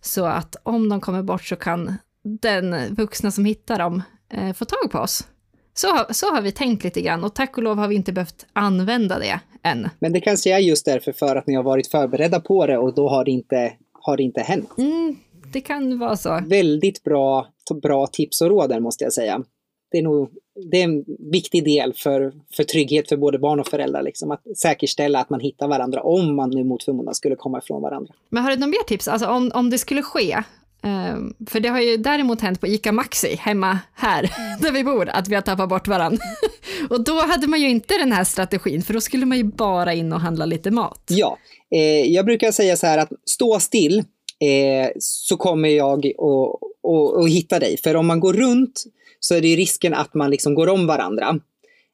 Så 0.00 0.24
att 0.24 0.56
om 0.62 0.88
de 0.88 1.00
kommer 1.00 1.22
bort 1.22 1.44
så 1.44 1.56
kan 1.56 1.94
den 2.40 2.94
vuxna 2.94 3.30
som 3.30 3.44
hittar 3.44 3.78
dem 3.78 4.02
eh, 4.32 4.52
få 4.52 4.64
tag 4.64 4.90
på 4.90 4.98
oss. 4.98 5.26
Så, 5.74 6.06
så 6.10 6.34
har 6.34 6.42
vi 6.42 6.52
tänkt 6.52 6.84
lite 6.84 7.00
grann 7.00 7.24
och 7.24 7.34
tack 7.34 7.56
och 7.56 7.62
lov 7.62 7.78
har 7.78 7.88
vi 7.88 7.94
inte 7.94 8.12
behövt 8.12 8.46
använda 8.52 9.18
det 9.18 9.40
än. 9.62 9.88
Men 9.98 10.12
det 10.12 10.20
kanske 10.20 10.54
är 10.54 10.58
just 10.58 10.84
därför 10.84 11.12
för 11.12 11.36
att 11.36 11.46
ni 11.46 11.54
har 11.54 11.62
varit 11.62 11.90
förberedda 11.90 12.40
på 12.40 12.66
det 12.66 12.78
och 12.78 12.94
då 12.94 13.08
har 13.08 13.24
det 13.24 13.30
inte, 13.30 13.72
har 13.92 14.16
det 14.16 14.22
inte 14.22 14.40
hänt. 14.40 14.70
Mm, 14.78 15.16
det 15.52 15.60
kan 15.60 15.98
vara 15.98 16.16
så. 16.16 16.40
Väldigt 16.46 17.04
bra, 17.04 17.46
bra 17.82 18.06
tips 18.06 18.40
och 18.40 18.48
råd 18.48 18.68
där 18.68 18.80
måste 18.80 19.04
jag 19.04 19.12
säga. 19.12 19.42
Det 19.90 19.98
är 19.98 20.02
nog 20.02 20.30
det 20.70 20.80
är 20.80 20.84
en 20.84 21.04
viktig 21.32 21.64
del 21.64 21.92
för, 21.94 22.32
för 22.56 22.64
trygghet 22.64 23.08
för 23.08 23.16
både 23.16 23.38
barn 23.38 23.60
och 23.60 23.66
föräldrar. 23.66 24.02
Liksom, 24.02 24.30
att 24.30 24.42
säkerställa 24.58 25.20
att 25.20 25.30
man 25.30 25.40
hittar 25.40 25.68
varandra 25.68 26.02
om 26.02 26.36
man 26.36 26.50
nu 26.50 26.64
mot 26.64 26.82
förmodan 26.82 27.14
skulle 27.14 27.36
komma 27.36 27.58
ifrån 27.58 27.82
varandra. 27.82 28.14
Men 28.28 28.42
har 28.42 28.50
du 28.50 28.56
några 28.56 28.70
mer 28.70 28.84
tips? 28.86 29.08
Alltså 29.08 29.28
om, 29.28 29.50
om 29.54 29.70
det 29.70 29.78
skulle 29.78 30.02
ske, 30.02 30.42
Um, 30.82 31.34
för 31.50 31.60
det 31.60 31.68
har 31.68 31.80
ju 31.80 31.96
däremot 31.96 32.40
hänt 32.40 32.60
på 32.60 32.66
ICA 32.66 32.92
Maxi 32.92 33.34
hemma 33.34 33.78
här 33.94 34.22
där 34.60 34.72
vi 34.72 34.84
bor 34.84 35.08
att 35.08 35.28
vi 35.28 35.34
har 35.34 35.42
tappat 35.42 35.68
bort 35.68 35.88
varandra. 35.88 36.22
och 36.90 37.04
då 37.04 37.20
hade 37.20 37.46
man 37.46 37.60
ju 37.60 37.68
inte 37.68 37.98
den 37.98 38.12
här 38.12 38.24
strategin 38.24 38.82
för 38.82 38.94
då 38.94 39.00
skulle 39.00 39.26
man 39.26 39.38
ju 39.38 39.44
bara 39.44 39.94
in 39.94 40.12
och 40.12 40.20
handla 40.20 40.46
lite 40.46 40.70
mat. 40.70 41.02
Ja, 41.08 41.38
eh, 41.74 42.12
jag 42.12 42.24
brukar 42.24 42.52
säga 42.52 42.76
så 42.76 42.86
här 42.86 42.98
att 42.98 43.12
stå 43.26 43.60
still 43.60 44.04
eh, 44.40 44.90
så 44.98 45.36
kommer 45.36 45.68
jag 45.68 46.06
att 46.06 47.30
hitta 47.30 47.58
dig. 47.58 47.76
För 47.76 47.96
om 47.96 48.06
man 48.06 48.20
går 48.20 48.32
runt 48.32 48.84
så 49.20 49.34
är 49.34 49.40
det 49.40 49.56
risken 49.56 49.94
att 49.94 50.14
man 50.14 50.30
liksom 50.30 50.54
går 50.54 50.68
om 50.68 50.86
varandra. 50.86 51.40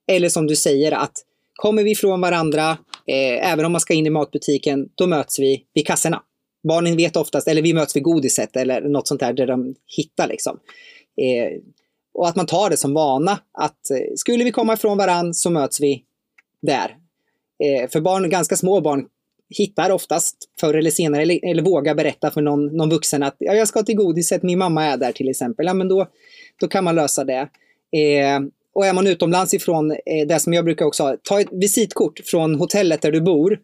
Eller 0.07 0.29
som 0.29 0.47
du 0.47 0.57
säger 0.57 0.93
att 0.93 1.13
kommer 1.55 1.83
vi 1.83 1.91
ifrån 1.91 2.21
varandra, 2.21 2.77
Eh, 3.07 3.53
även 3.53 3.65
om 3.65 3.73
man 3.73 3.81
ska 3.81 3.95
in 3.95 4.07
i 4.07 4.11
matbutiken, 4.11 4.89
då 4.95 5.07
möts 5.07 5.39
vi 5.39 5.65
vid 5.75 5.87
kassorna. 5.87 6.23
Barnen 6.69 6.97
vet 6.97 7.17
oftast, 7.17 7.49
eller 7.49 7.63
vi 7.63 7.75
möts 7.75 7.97
vid 7.97 8.03
godiset 8.03 8.57
eller 8.57 8.81
något 8.81 9.09
sånt 9.09 9.21
där, 9.21 9.33
där 9.33 9.47
de 9.47 9.75
hittar 9.97 10.29
liksom. 10.29 10.59
Eh, 11.17 11.61
och 12.15 12.29
att 12.29 12.37
man 12.37 12.47
tar 12.47 12.71
det 12.71 12.77
som 12.77 12.95
vana, 12.95 13.39
att 13.53 13.91
eh, 13.91 14.15
skulle 14.17 14.45
vi 14.45 14.53
komma 14.53 14.73
ifrån 14.73 14.99
varandra, 14.99 15.33
så 15.33 15.51
möts 15.51 15.81
vi 15.81 16.03
där. 16.63 16.97
Eh, 17.65 17.91
för 17.91 18.01
barn, 18.01 18.31
ganska 18.31 18.57
små 18.57 18.81
barn 18.81 19.07
hittar 19.51 19.91
oftast 19.91 20.37
förr 20.61 20.75
eller 20.75 20.91
senare, 20.91 21.23
eller, 21.23 21.51
eller 21.51 21.63
vågar 21.63 21.95
berätta 21.95 22.31
för 22.31 22.43
någon, 22.43 22.67
någon 22.67 22.91
vuxen 22.91 23.23
att 23.23 23.37
ja, 23.39 23.55
jag 23.55 23.69
ska 23.69 23.83
till 23.83 23.97
godiset, 23.97 24.43
min 24.43 24.59
mamma 24.59 24.85
är 24.85 24.97
där 24.97 25.13
till 25.13 25.29
exempel. 25.29 25.67
Ja, 25.67 25.75
men 25.75 25.89
då, 25.89 26.07
då 26.61 26.69
kan 26.69 26.85
man 26.85 26.95
lösa 26.95 27.25
det. 27.25 27.49
Eh, 27.97 28.41
och 28.75 28.87
är 28.87 28.93
man 28.93 29.07
utomlands 29.07 29.55
ifrån, 29.55 29.91
eh, 29.91 30.27
det 30.29 30.41
som 30.41 30.53
jag 30.53 30.65
brukar 30.65 30.87
också 30.87 31.03
ha, 31.03 31.17
ta 31.23 31.41
ett 31.41 31.49
visitkort 31.53 32.21
från 32.25 32.55
hotellet 32.55 33.03
där 33.03 33.13
du 33.13 33.21
bor. 33.21 33.59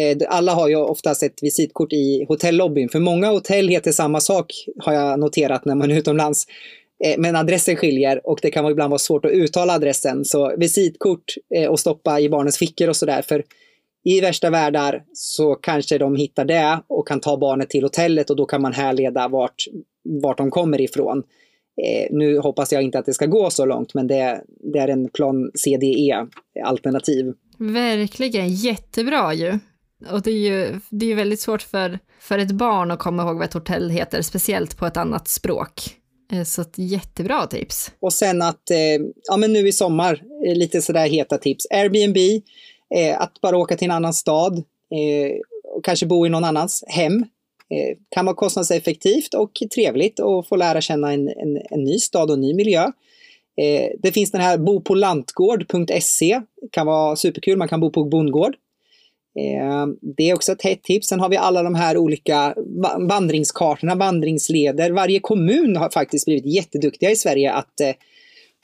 Eh, 0.00 0.16
alla 0.28 0.52
har 0.54 0.68
ju 0.68 0.76
oftast 0.76 1.22
ett 1.22 1.42
visitkort 1.42 1.92
i 1.92 2.24
hotellobbyn, 2.28 2.88
för 2.88 2.98
många 2.98 3.30
hotell 3.30 3.68
heter 3.68 3.92
samma 3.92 4.20
sak 4.20 4.52
har 4.78 4.92
jag 4.92 5.20
noterat 5.20 5.64
när 5.64 5.74
man 5.74 5.90
är 5.90 5.98
utomlands. 5.98 6.46
Eh, 7.04 7.14
men 7.18 7.36
adressen 7.36 7.76
skiljer 7.76 8.26
och 8.26 8.38
det 8.42 8.50
kan 8.50 8.70
ibland 8.70 8.90
vara 8.90 8.98
svårt 8.98 9.24
att 9.24 9.32
uttala 9.32 9.72
adressen. 9.72 10.24
Så 10.24 10.56
visitkort 10.56 11.34
eh, 11.54 11.70
och 11.70 11.80
stoppa 11.80 12.20
i 12.20 12.28
barnens 12.28 12.58
fickor 12.58 12.88
och 12.88 12.96
sådär. 12.96 13.22
För 13.22 13.44
i 14.04 14.20
värsta 14.20 14.50
världar 14.50 15.02
så 15.12 15.54
kanske 15.54 15.98
de 15.98 16.16
hittar 16.16 16.44
det 16.44 16.82
och 16.86 17.08
kan 17.08 17.20
ta 17.20 17.36
barnet 17.36 17.70
till 17.70 17.82
hotellet 17.82 18.30
och 18.30 18.36
då 18.36 18.46
kan 18.46 18.62
man 18.62 18.72
härleda 18.72 19.28
vart, 19.28 19.64
vart 20.22 20.38
de 20.38 20.50
kommer 20.50 20.80
ifrån. 20.80 21.22
Eh, 21.82 22.06
nu 22.10 22.38
hoppas 22.38 22.72
jag 22.72 22.82
inte 22.82 22.98
att 22.98 23.06
det 23.06 23.14
ska 23.14 23.26
gå 23.26 23.50
så 23.50 23.64
långt, 23.64 23.94
men 23.94 24.06
det, 24.06 24.42
det 24.72 24.78
är 24.78 24.88
en 24.88 25.08
plan 25.08 25.50
CDE-alternativ. 25.54 27.32
Verkligen, 27.58 28.48
jättebra 28.48 29.34
ju. 29.34 29.58
Och 30.10 30.22
det 30.22 30.30
är 30.30 30.50
ju 30.50 30.80
det 30.90 31.12
är 31.12 31.14
väldigt 31.14 31.40
svårt 31.40 31.62
för, 31.62 31.98
för 32.20 32.38
ett 32.38 32.52
barn 32.52 32.90
att 32.90 32.98
komma 32.98 33.22
ihåg 33.22 33.36
vad 33.36 33.44
ett 33.44 33.52
hotell 33.52 33.90
heter, 33.90 34.22
speciellt 34.22 34.76
på 34.76 34.86
ett 34.86 34.96
annat 34.96 35.28
språk. 35.28 35.72
Eh, 36.32 36.44
så 36.44 36.62
ett 36.62 36.78
jättebra 36.78 37.46
tips. 37.46 37.92
Och 38.00 38.12
sen 38.12 38.42
att, 38.42 38.70
eh, 38.70 39.06
ja 39.30 39.36
men 39.36 39.52
nu 39.52 39.68
i 39.68 39.72
sommar, 39.72 40.22
eh, 40.46 40.56
lite 40.56 40.82
sådär 40.82 41.06
heta 41.06 41.38
tips. 41.38 41.66
Airbnb, 41.70 42.42
eh, 42.94 43.20
att 43.20 43.40
bara 43.40 43.56
åka 43.56 43.76
till 43.76 43.84
en 43.84 43.96
annan 43.96 44.14
stad 44.14 44.58
eh, 44.90 45.36
och 45.76 45.84
kanske 45.84 46.06
bo 46.06 46.26
i 46.26 46.28
någon 46.28 46.44
annans 46.44 46.84
hem. 46.86 47.24
Eh, 47.70 47.96
kan 48.08 48.26
vara 48.26 48.36
kostnadseffektivt 48.36 49.34
och 49.34 49.52
trevligt 49.74 50.18
och 50.20 50.48
få 50.48 50.56
lära 50.56 50.80
känna 50.80 51.12
en, 51.12 51.28
en, 51.28 51.56
en 51.70 51.84
ny 51.84 51.98
stad 51.98 52.30
och 52.30 52.34
en 52.34 52.40
ny 52.40 52.54
miljö. 52.54 52.82
Eh, 53.60 53.90
det 54.02 54.12
finns 54.12 54.30
den 54.30 54.40
här 54.40 54.58
bopolantgård.se, 54.58 56.40
kan 56.70 56.86
vara 56.86 57.16
superkul, 57.16 57.58
man 57.58 57.68
kan 57.68 57.80
bo 57.80 57.90
på 57.90 58.04
bondgård. 58.04 58.54
Eh, 59.38 59.86
det 60.16 60.30
är 60.30 60.34
också 60.34 60.52
ett 60.52 60.62
hett 60.62 60.82
tips. 60.82 61.08
Sen 61.08 61.20
har 61.20 61.28
vi 61.28 61.36
alla 61.36 61.62
de 61.62 61.74
här 61.74 61.96
olika 61.96 62.54
vandringskartorna, 63.08 63.94
vandringsleder. 63.94 64.90
Varje 64.90 65.20
kommun 65.20 65.76
har 65.76 65.90
faktiskt 65.90 66.24
blivit 66.24 66.54
jätteduktiga 66.54 67.10
i 67.10 67.16
Sverige 67.16 67.52
att 67.52 67.80
eh, 67.80 67.94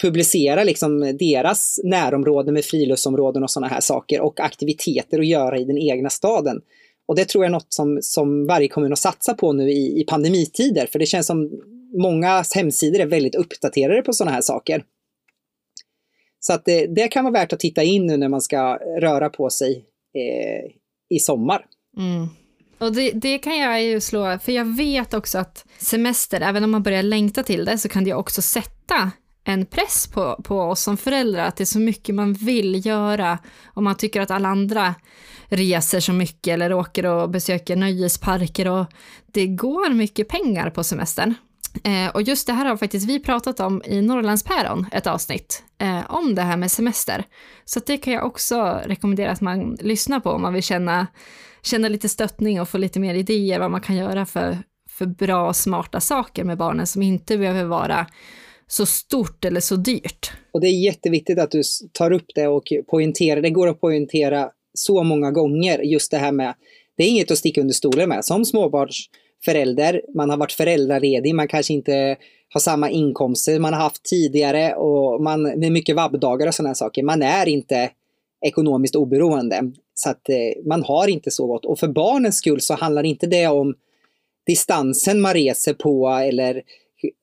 publicera 0.02 0.64
liksom 0.64 1.16
deras 1.18 1.80
närområden 1.84 2.54
med 2.54 2.64
friluftsområden 2.64 3.42
och 3.42 3.50
sådana 3.50 3.68
här 3.68 3.80
saker 3.80 4.20
och 4.20 4.40
aktiviteter 4.40 5.18
att 5.18 5.26
göra 5.26 5.58
i 5.58 5.64
den 5.64 5.78
egna 5.78 6.10
staden. 6.10 6.60
Och 7.06 7.16
det 7.16 7.24
tror 7.24 7.44
jag 7.44 7.48
är 7.48 7.52
något 7.52 7.72
som, 7.72 7.98
som 8.02 8.46
varje 8.46 8.68
kommun 8.68 8.90
har 8.90 8.96
satsat 8.96 9.36
på 9.36 9.52
nu 9.52 9.70
i, 9.70 10.00
i 10.00 10.04
pandemitider, 10.04 10.86
för 10.86 10.98
det 10.98 11.06
känns 11.06 11.26
som 11.26 11.50
många 12.02 12.44
hemsidor 12.54 13.00
är 13.00 13.06
väldigt 13.06 13.34
uppdaterade 13.34 14.02
på 14.02 14.12
sådana 14.12 14.34
här 14.34 14.40
saker. 14.40 14.84
Så 16.40 16.52
att 16.52 16.64
det, 16.64 16.86
det, 16.86 17.08
kan 17.08 17.24
vara 17.24 17.32
värt 17.32 17.52
att 17.52 17.60
titta 17.60 17.82
in 17.82 18.06
nu 18.06 18.16
när 18.16 18.28
man 18.28 18.40
ska 18.40 18.78
röra 19.00 19.28
på 19.28 19.50
sig 19.50 19.84
eh, 20.14 20.72
i 21.16 21.18
sommar. 21.18 21.64
Mm. 21.96 22.26
Och 22.78 22.92
det, 22.92 23.10
det, 23.10 23.38
kan 23.38 23.58
jag 23.58 23.82
ju 23.82 24.00
slå, 24.00 24.38
för 24.38 24.52
jag 24.52 24.76
vet 24.76 25.14
också 25.14 25.38
att 25.38 25.66
semester, 25.78 26.40
även 26.40 26.64
om 26.64 26.70
man 26.70 26.82
börjar 26.82 27.02
längta 27.02 27.42
till 27.42 27.64
det, 27.64 27.78
så 27.78 27.88
kan 27.88 28.04
det 28.04 28.14
också 28.14 28.42
sätta 28.42 29.12
en 29.48 29.66
press 29.66 30.06
på, 30.06 30.40
på 30.44 30.60
oss 30.60 30.82
som 30.82 30.96
föräldrar, 30.96 31.46
att 31.46 31.56
det 31.56 31.64
är 31.64 31.66
så 31.66 31.78
mycket 31.80 32.14
man 32.14 32.32
vill 32.32 32.86
göra, 32.86 33.38
och 33.66 33.82
man 33.82 33.94
tycker 33.94 34.20
att 34.20 34.30
alla 34.30 34.48
andra 34.48 34.94
reser 35.48 36.00
så 36.00 36.12
mycket 36.12 36.52
eller 36.52 36.72
åker 36.72 37.06
och 37.06 37.30
besöker 37.30 37.76
nöjesparker 37.76 38.68
och 38.68 38.86
det 39.26 39.46
går 39.46 39.90
mycket 39.90 40.28
pengar 40.28 40.70
på 40.70 40.84
semestern. 40.84 41.34
Eh, 41.84 42.08
och 42.14 42.22
just 42.22 42.46
det 42.46 42.52
här 42.52 42.64
har 42.66 42.76
faktiskt 42.76 43.08
vi 43.08 43.20
pratat 43.20 43.60
om 43.60 43.82
i 43.84 44.02
Norrlandspäron, 44.02 44.86
ett 44.92 45.06
avsnitt, 45.06 45.62
eh, 45.78 46.00
om 46.08 46.34
det 46.34 46.42
här 46.42 46.56
med 46.56 46.70
semester. 46.70 47.24
Så 47.64 47.80
det 47.86 47.96
kan 47.96 48.12
jag 48.12 48.26
också 48.26 48.80
rekommendera 48.84 49.30
att 49.30 49.40
man 49.40 49.76
lyssnar 49.80 50.20
på 50.20 50.30
om 50.30 50.42
man 50.42 50.54
vill 50.54 50.62
känna, 50.62 51.06
känna 51.62 51.88
lite 51.88 52.08
stöttning 52.08 52.60
och 52.60 52.68
få 52.68 52.78
lite 52.78 53.00
mer 53.00 53.14
idéer 53.14 53.58
vad 53.58 53.70
man 53.70 53.80
kan 53.80 53.96
göra 53.96 54.26
för, 54.26 54.58
för 54.90 55.06
bra 55.06 55.48
och 55.48 55.56
smarta 55.56 56.00
saker 56.00 56.44
med 56.44 56.58
barnen 56.58 56.86
som 56.86 57.02
inte 57.02 57.38
behöver 57.38 57.64
vara 57.64 58.06
så 58.68 58.86
stort 58.86 59.44
eller 59.44 59.60
så 59.60 59.76
dyrt. 59.76 60.30
Och 60.52 60.60
det 60.60 60.66
är 60.66 60.84
jätteviktigt 60.84 61.38
att 61.38 61.50
du 61.50 61.62
tar 61.92 62.12
upp 62.12 62.26
det 62.34 62.48
och 62.48 62.72
poängterar. 62.90 63.40
Det 63.40 63.50
går 63.50 63.68
att 63.68 63.80
poängtera 63.80 64.50
så 64.74 65.02
många 65.02 65.30
gånger 65.30 65.78
just 65.78 66.10
det 66.10 66.18
här 66.18 66.32
med, 66.32 66.54
det 66.96 67.04
är 67.04 67.08
inget 67.08 67.30
att 67.30 67.38
sticka 67.38 67.60
under 67.60 67.74
stolen 67.74 68.08
med. 68.08 68.24
Som 68.24 68.44
småbarnsförälder, 68.44 70.02
man 70.14 70.30
har 70.30 70.36
varit 70.36 70.52
föräldraledig, 70.52 71.34
man 71.34 71.48
kanske 71.48 71.72
inte 71.72 72.16
har 72.52 72.60
samma 72.60 72.90
inkomster 72.90 73.58
man 73.58 73.72
har 73.72 73.80
haft 73.80 74.04
tidigare 74.04 74.74
och 74.74 75.22
man, 75.22 75.42
det 75.42 75.66
är 75.66 75.70
mycket 75.70 75.96
vabbdagar 75.96 76.46
och 76.46 76.54
sådana 76.54 76.74
saker. 76.74 77.02
Man 77.02 77.22
är 77.22 77.48
inte 77.48 77.90
ekonomiskt 78.46 78.96
oberoende. 78.96 79.72
Så 79.94 80.10
att 80.10 80.28
eh, 80.28 80.66
man 80.66 80.82
har 80.82 81.08
inte 81.08 81.30
så 81.30 81.46
gott. 81.46 81.64
Och 81.64 81.78
för 81.78 81.88
barnens 81.88 82.38
skull 82.38 82.60
så 82.60 82.74
handlar 82.74 83.02
inte 83.02 83.26
det 83.26 83.46
om 83.46 83.74
distansen 84.46 85.20
man 85.20 85.34
reser 85.34 85.74
på 85.74 86.08
eller 86.08 86.62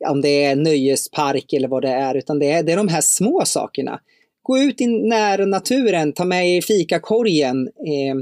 om 0.08 0.22
det 0.22 0.44
är 0.44 0.56
nöjespark 0.56 1.54
eller 1.54 1.68
vad 1.68 1.82
det 1.82 1.90
är, 1.90 2.16
utan 2.16 2.40
det 2.40 2.52
är, 2.52 2.64
det 2.64 2.72
är 2.72 2.78
de 2.78 2.88
här 2.88 3.02
små 3.02 3.46
sakerna. 3.46 4.00
Gå 4.42 4.58
ut 4.58 4.82
i 4.82 4.88
nära 4.88 5.46
naturen, 5.46 6.14
ta 6.14 6.26
med 6.26 6.50
er 6.50 6.62
fikakorgen 6.62 7.68
eh, 7.68 8.16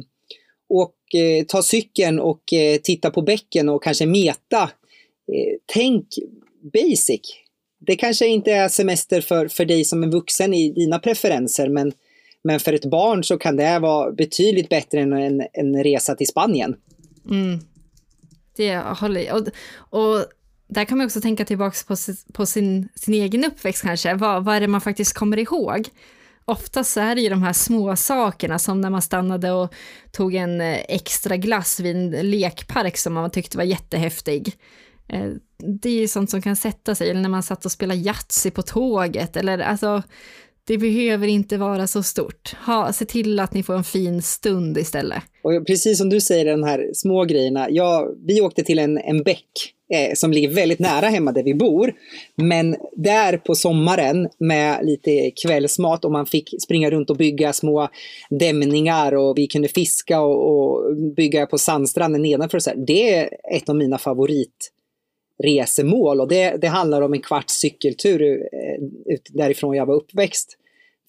och 0.69 1.19
eh, 1.19 1.45
ta 1.45 1.61
cykeln 1.61 2.19
och 2.19 2.53
eh, 2.53 2.77
titta 2.77 3.11
på 3.11 3.21
bäcken 3.21 3.69
och 3.69 3.83
kanske 3.83 4.05
meta. 4.05 4.61
Eh, 5.33 5.57
tänk 5.65 6.07
basic. 6.73 7.21
Det 7.79 7.95
kanske 7.95 8.27
inte 8.27 8.51
är 8.51 8.69
semester 8.69 9.21
för, 9.21 9.47
för 9.47 9.65
dig 9.65 9.85
som 9.85 10.03
en 10.03 10.11
vuxen 10.11 10.53
i 10.53 10.69
dina 10.69 10.99
preferenser, 10.99 11.69
men, 11.69 11.91
men 12.43 12.59
för 12.59 12.73
ett 12.73 12.85
barn 12.85 13.23
så 13.23 13.37
kan 13.37 13.55
det 13.55 13.79
vara 13.79 14.11
betydligt 14.11 14.69
bättre 14.69 14.99
än 14.99 15.13
en, 15.13 15.43
en 15.53 15.83
resa 15.83 16.15
till 16.15 16.27
Spanien. 16.27 16.75
Mm. 17.29 17.59
Det 18.55 18.75
håller 18.75 19.33
och, 19.33 19.47
och 19.99 20.25
där 20.73 20.85
kan 20.85 20.97
man 20.97 21.05
också 21.05 21.21
tänka 21.21 21.45
tillbaka 21.45 21.75
på, 21.87 21.95
på 22.33 22.45
sin, 22.45 22.89
sin 22.95 23.13
egen 23.13 23.45
uppväxt 23.45 23.81
kanske. 23.81 24.13
Vad, 24.13 24.45
vad 24.45 24.55
är 24.55 24.61
det 24.61 24.67
man 24.67 24.81
faktiskt 24.81 25.13
kommer 25.13 25.39
ihåg? 25.39 25.89
Oftast 26.45 26.97
är 26.97 27.15
det 27.15 27.21
ju 27.21 27.29
de 27.29 27.43
här 27.43 27.53
små 27.53 27.95
sakerna 27.95 28.59
som 28.59 28.81
när 28.81 28.89
man 28.89 29.01
stannade 29.01 29.51
och 29.51 29.73
tog 30.11 30.35
en 30.35 30.61
eh, 30.61 30.79
extra 30.87 31.37
glass 31.37 31.79
vid 31.79 31.95
en 31.95 32.09
lekpark 32.09 32.97
som 32.97 33.13
man 33.13 33.29
tyckte 33.29 33.57
var 33.57 33.63
jättehäftig. 33.63 34.57
Eh, 35.07 35.29
det 35.57 35.89
är 35.89 35.99
ju 35.99 36.07
sånt 36.07 36.29
som 36.29 36.41
kan 36.41 36.55
sätta 36.55 36.95
sig, 36.95 37.09
eller 37.09 37.21
när 37.21 37.29
man 37.29 37.43
satt 37.43 37.65
och 37.65 37.71
spelade 37.71 37.99
Yatzy 37.99 38.51
på 38.51 38.61
tåget, 38.61 39.37
eller 39.37 39.59
alltså, 39.59 40.03
det 40.67 40.77
behöver 40.77 41.27
inte 41.27 41.57
vara 41.57 41.87
så 41.87 42.03
stort. 42.03 42.55
Ha, 42.65 42.93
se 42.93 43.05
till 43.05 43.39
att 43.39 43.53
ni 43.53 43.63
får 43.63 43.73
en 43.73 43.83
fin 43.83 44.21
stund 44.21 44.77
istället. 44.77 45.23
Och 45.43 45.67
precis 45.67 45.97
som 45.97 46.09
du 46.09 46.21
säger, 46.21 46.45
de 46.45 46.63
här 46.63 46.89
små 46.93 47.25
grejerna. 47.25 47.67
Ja, 47.69 48.09
vi 48.27 48.41
åkte 48.41 48.63
till 48.63 48.79
en, 48.79 48.97
en 48.97 49.23
bäck 49.23 49.73
eh, 49.93 50.13
som 50.15 50.31
ligger 50.31 50.49
väldigt 50.49 50.79
nära 50.79 51.07
hemma 51.07 51.31
där 51.31 51.43
vi 51.43 51.53
bor. 51.53 51.93
Men 52.35 52.75
där 52.95 53.37
på 53.37 53.55
sommaren 53.55 54.29
med 54.39 54.85
lite 54.85 55.31
kvällsmat 55.31 56.05
och 56.05 56.11
man 56.11 56.25
fick 56.25 56.53
springa 56.63 56.89
runt 56.89 57.09
och 57.09 57.17
bygga 57.17 57.53
små 57.53 57.89
dämningar 58.29 59.15
och 59.15 59.37
vi 59.37 59.47
kunde 59.47 59.67
fiska 59.67 60.21
och, 60.21 60.49
och 60.49 60.95
bygga 61.15 61.45
på 61.45 61.57
sandstranden 61.57 62.21
nedanför. 62.21 62.59
Så 62.59 62.69
här. 62.69 62.77
Det 62.87 63.13
är 63.13 63.29
ett 63.55 63.69
av 63.69 63.75
mina 63.75 63.97
favoritresemål 63.97 66.21
och 66.21 66.27
det, 66.27 66.57
det 66.61 66.67
handlar 66.67 67.01
om 67.01 67.13
en 67.13 67.21
kvarts 67.21 67.53
cykeltur 67.53 68.49
ut 69.05 69.29
därifrån 69.33 69.75
jag 69.75 69.85
var 69.85 69.95
uppväxt. 69.95 70.57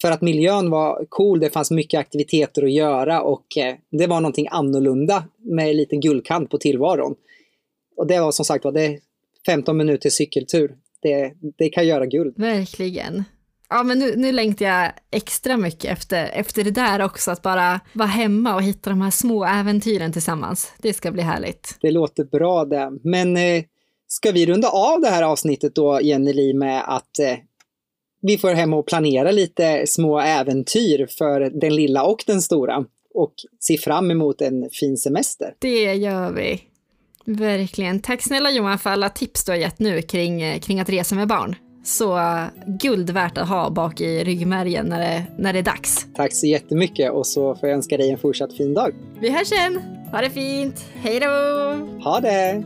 För 0.01 0.11
att 0.11 0.21
miljön 0.21 0.69
var 0.69 1.05
cool, 1.09 1.39
det 1.39 1.49
fanns 1.49 1.71
mycket 1.71 1.99
aktiviteter 1.99 2.63
att 2.63 2.71
göra 2.71 3.21
och 3.21 3.57
eh, 3.57 3.75
det 3.91 4.07
var 4.07 4.21
någonting 4.21 4.47
annorlunda 4.51 5.23
med 5.37 5.69
en 5.69 5.77
liten 5.77 5.99
guldkant 5.99 6.49
på 6.49 6.57
tillvaron. 6.57 7.15
Och 7.97 8.07
det 8.07 8.19
var 8.19 8.31
som 8.31 8.45
sagt 8.45 8.65
var, 8.65 8.71
det 8.71 8.99
15 9.45 9.77
minuters 9.77 10.13
cykeltur. 10.13 10.75
Det, 11.01 11.33
det 11.57 11.69
kan 11.69 11.87
göra 11.87 12.05
guld. 12.05 12.33
Verkligen. 12.37 13.23
Ja, 13.69 13.83
men 13.83 13.99
nu, 13.99 14.15
nu 14.15 14.31
längtar 14.31 14.65
jag 14.65 14.91
extra 15.11 15.57
mycket 15.57 15.91
efter, 15.91 16.25
efter 16.25 16.63
det 16.63 16.71
där 16.71 17.01
också, 17.01 17.31
att 17.31 17.41
bara 17.41 17.79
vara 17.93 18.07
hemma 18.07 18.55
och 18.55 18.63
hitta 18.63 18.89
de 18.89 19.01
här 19.01 19.11
små 19.11 19.45
äventyren 19.45 20.13
tillsammans. 20.13 20.73
Det 20.77 20.93
ska 20.93 21.11
bli 21.11 21.21
härligt. 21.21 21.77
Det 21.81 21.91
låter 21.91 22.23
bra 22.23 22.65
det. 22.65 22.91
Men 23.03 23.37
eh, 23.37 23.63
ska 24.07 24.31
vi 24.31 24.45
runda 24.45 24.69
av 24.69 25.01
det 25.01 25.09
här 25.09 25.23
avsnittet 25.23 25.75
då, 25.75 26.01
Jenny 26.01 26.33
Li, 26.33 26.53
med 26.53 26.83
att 26.87 27.19
eh, 27.19 27.37
vi 28.27 28.37
får 28.37 28.53
hem 28.53 28.73
och 28.73 28.85
planera 28.85 29.31
lite 29.31 29.87
små 29.87 30.19
äventyr 30.19 31.07
för 31.17 31.39
den 31.39 31.75
lilla 31.75 32.03
och 32.03 32.23
den 32.27 32.41
stora. 32.41 32.85
och 33.13 33.33
ser 33.67 33.77
fram 33.77 34.11
emot 34.11 34.41
en 34.41 34.69
fin 34.71 34.97
semester. 34.97 35.53
Det 35.59 35.93
gör 35.93 36.31
vi. 36.31 36.61
Verkligen. 37.25 37.99
Tack 37.99 38.21
snälla 38.21 38.51
Johan 38.51 38.79
för 38.79 38.89
alla 38.89 39.09
tips 39.09 39.45
du 39.45 39.51
har 39.51 39.57
gett 39.57 39.79
nu 39.79 40.01
kring, 40.01 40.59
kring 40.59 40.79
att 40.79 40.89
resa 40.89 41.15
med 41.15 41.27
barn. 41.27 41.55
Så 41.83 42.19
guld 42.65 43.09
värt 43.09 43.37
att 43.37 43.47
ha 43.49 43.69
bak 43.69 44.01
i 44.01 44.23
ryggmärgen 44.23 44.85
när 44.85 44.99
det, 44.99 45.23
när 45.37 45.53
det 45.53 45.59
är 45.59 45.63
dags. 45.63 46.05
Tack 46.15 46.33
så 46.33 46.47
jättemycket 46.47 47.11
och 47.11 47.27
så 47.27 47.55
får 47.55 47.69
jag 47.69 47.75
önska 47.75 47.97
dig 47.97 48.09
en 48.11 48.17
fortsatt 48.17 48.57
fin 48.57 48.73
dag. 48.73 48.93
Vi 49.19 49.29
hörs 49.29 49.47
sen. 49.47 49.81
Ha 50.11 50.21
det 50.21 50.29
fint. 50.29 50.85
Hej 50.93 51.19
då! 51.19 51.27
Ha 52.03 52.19
det! 52.19 52.63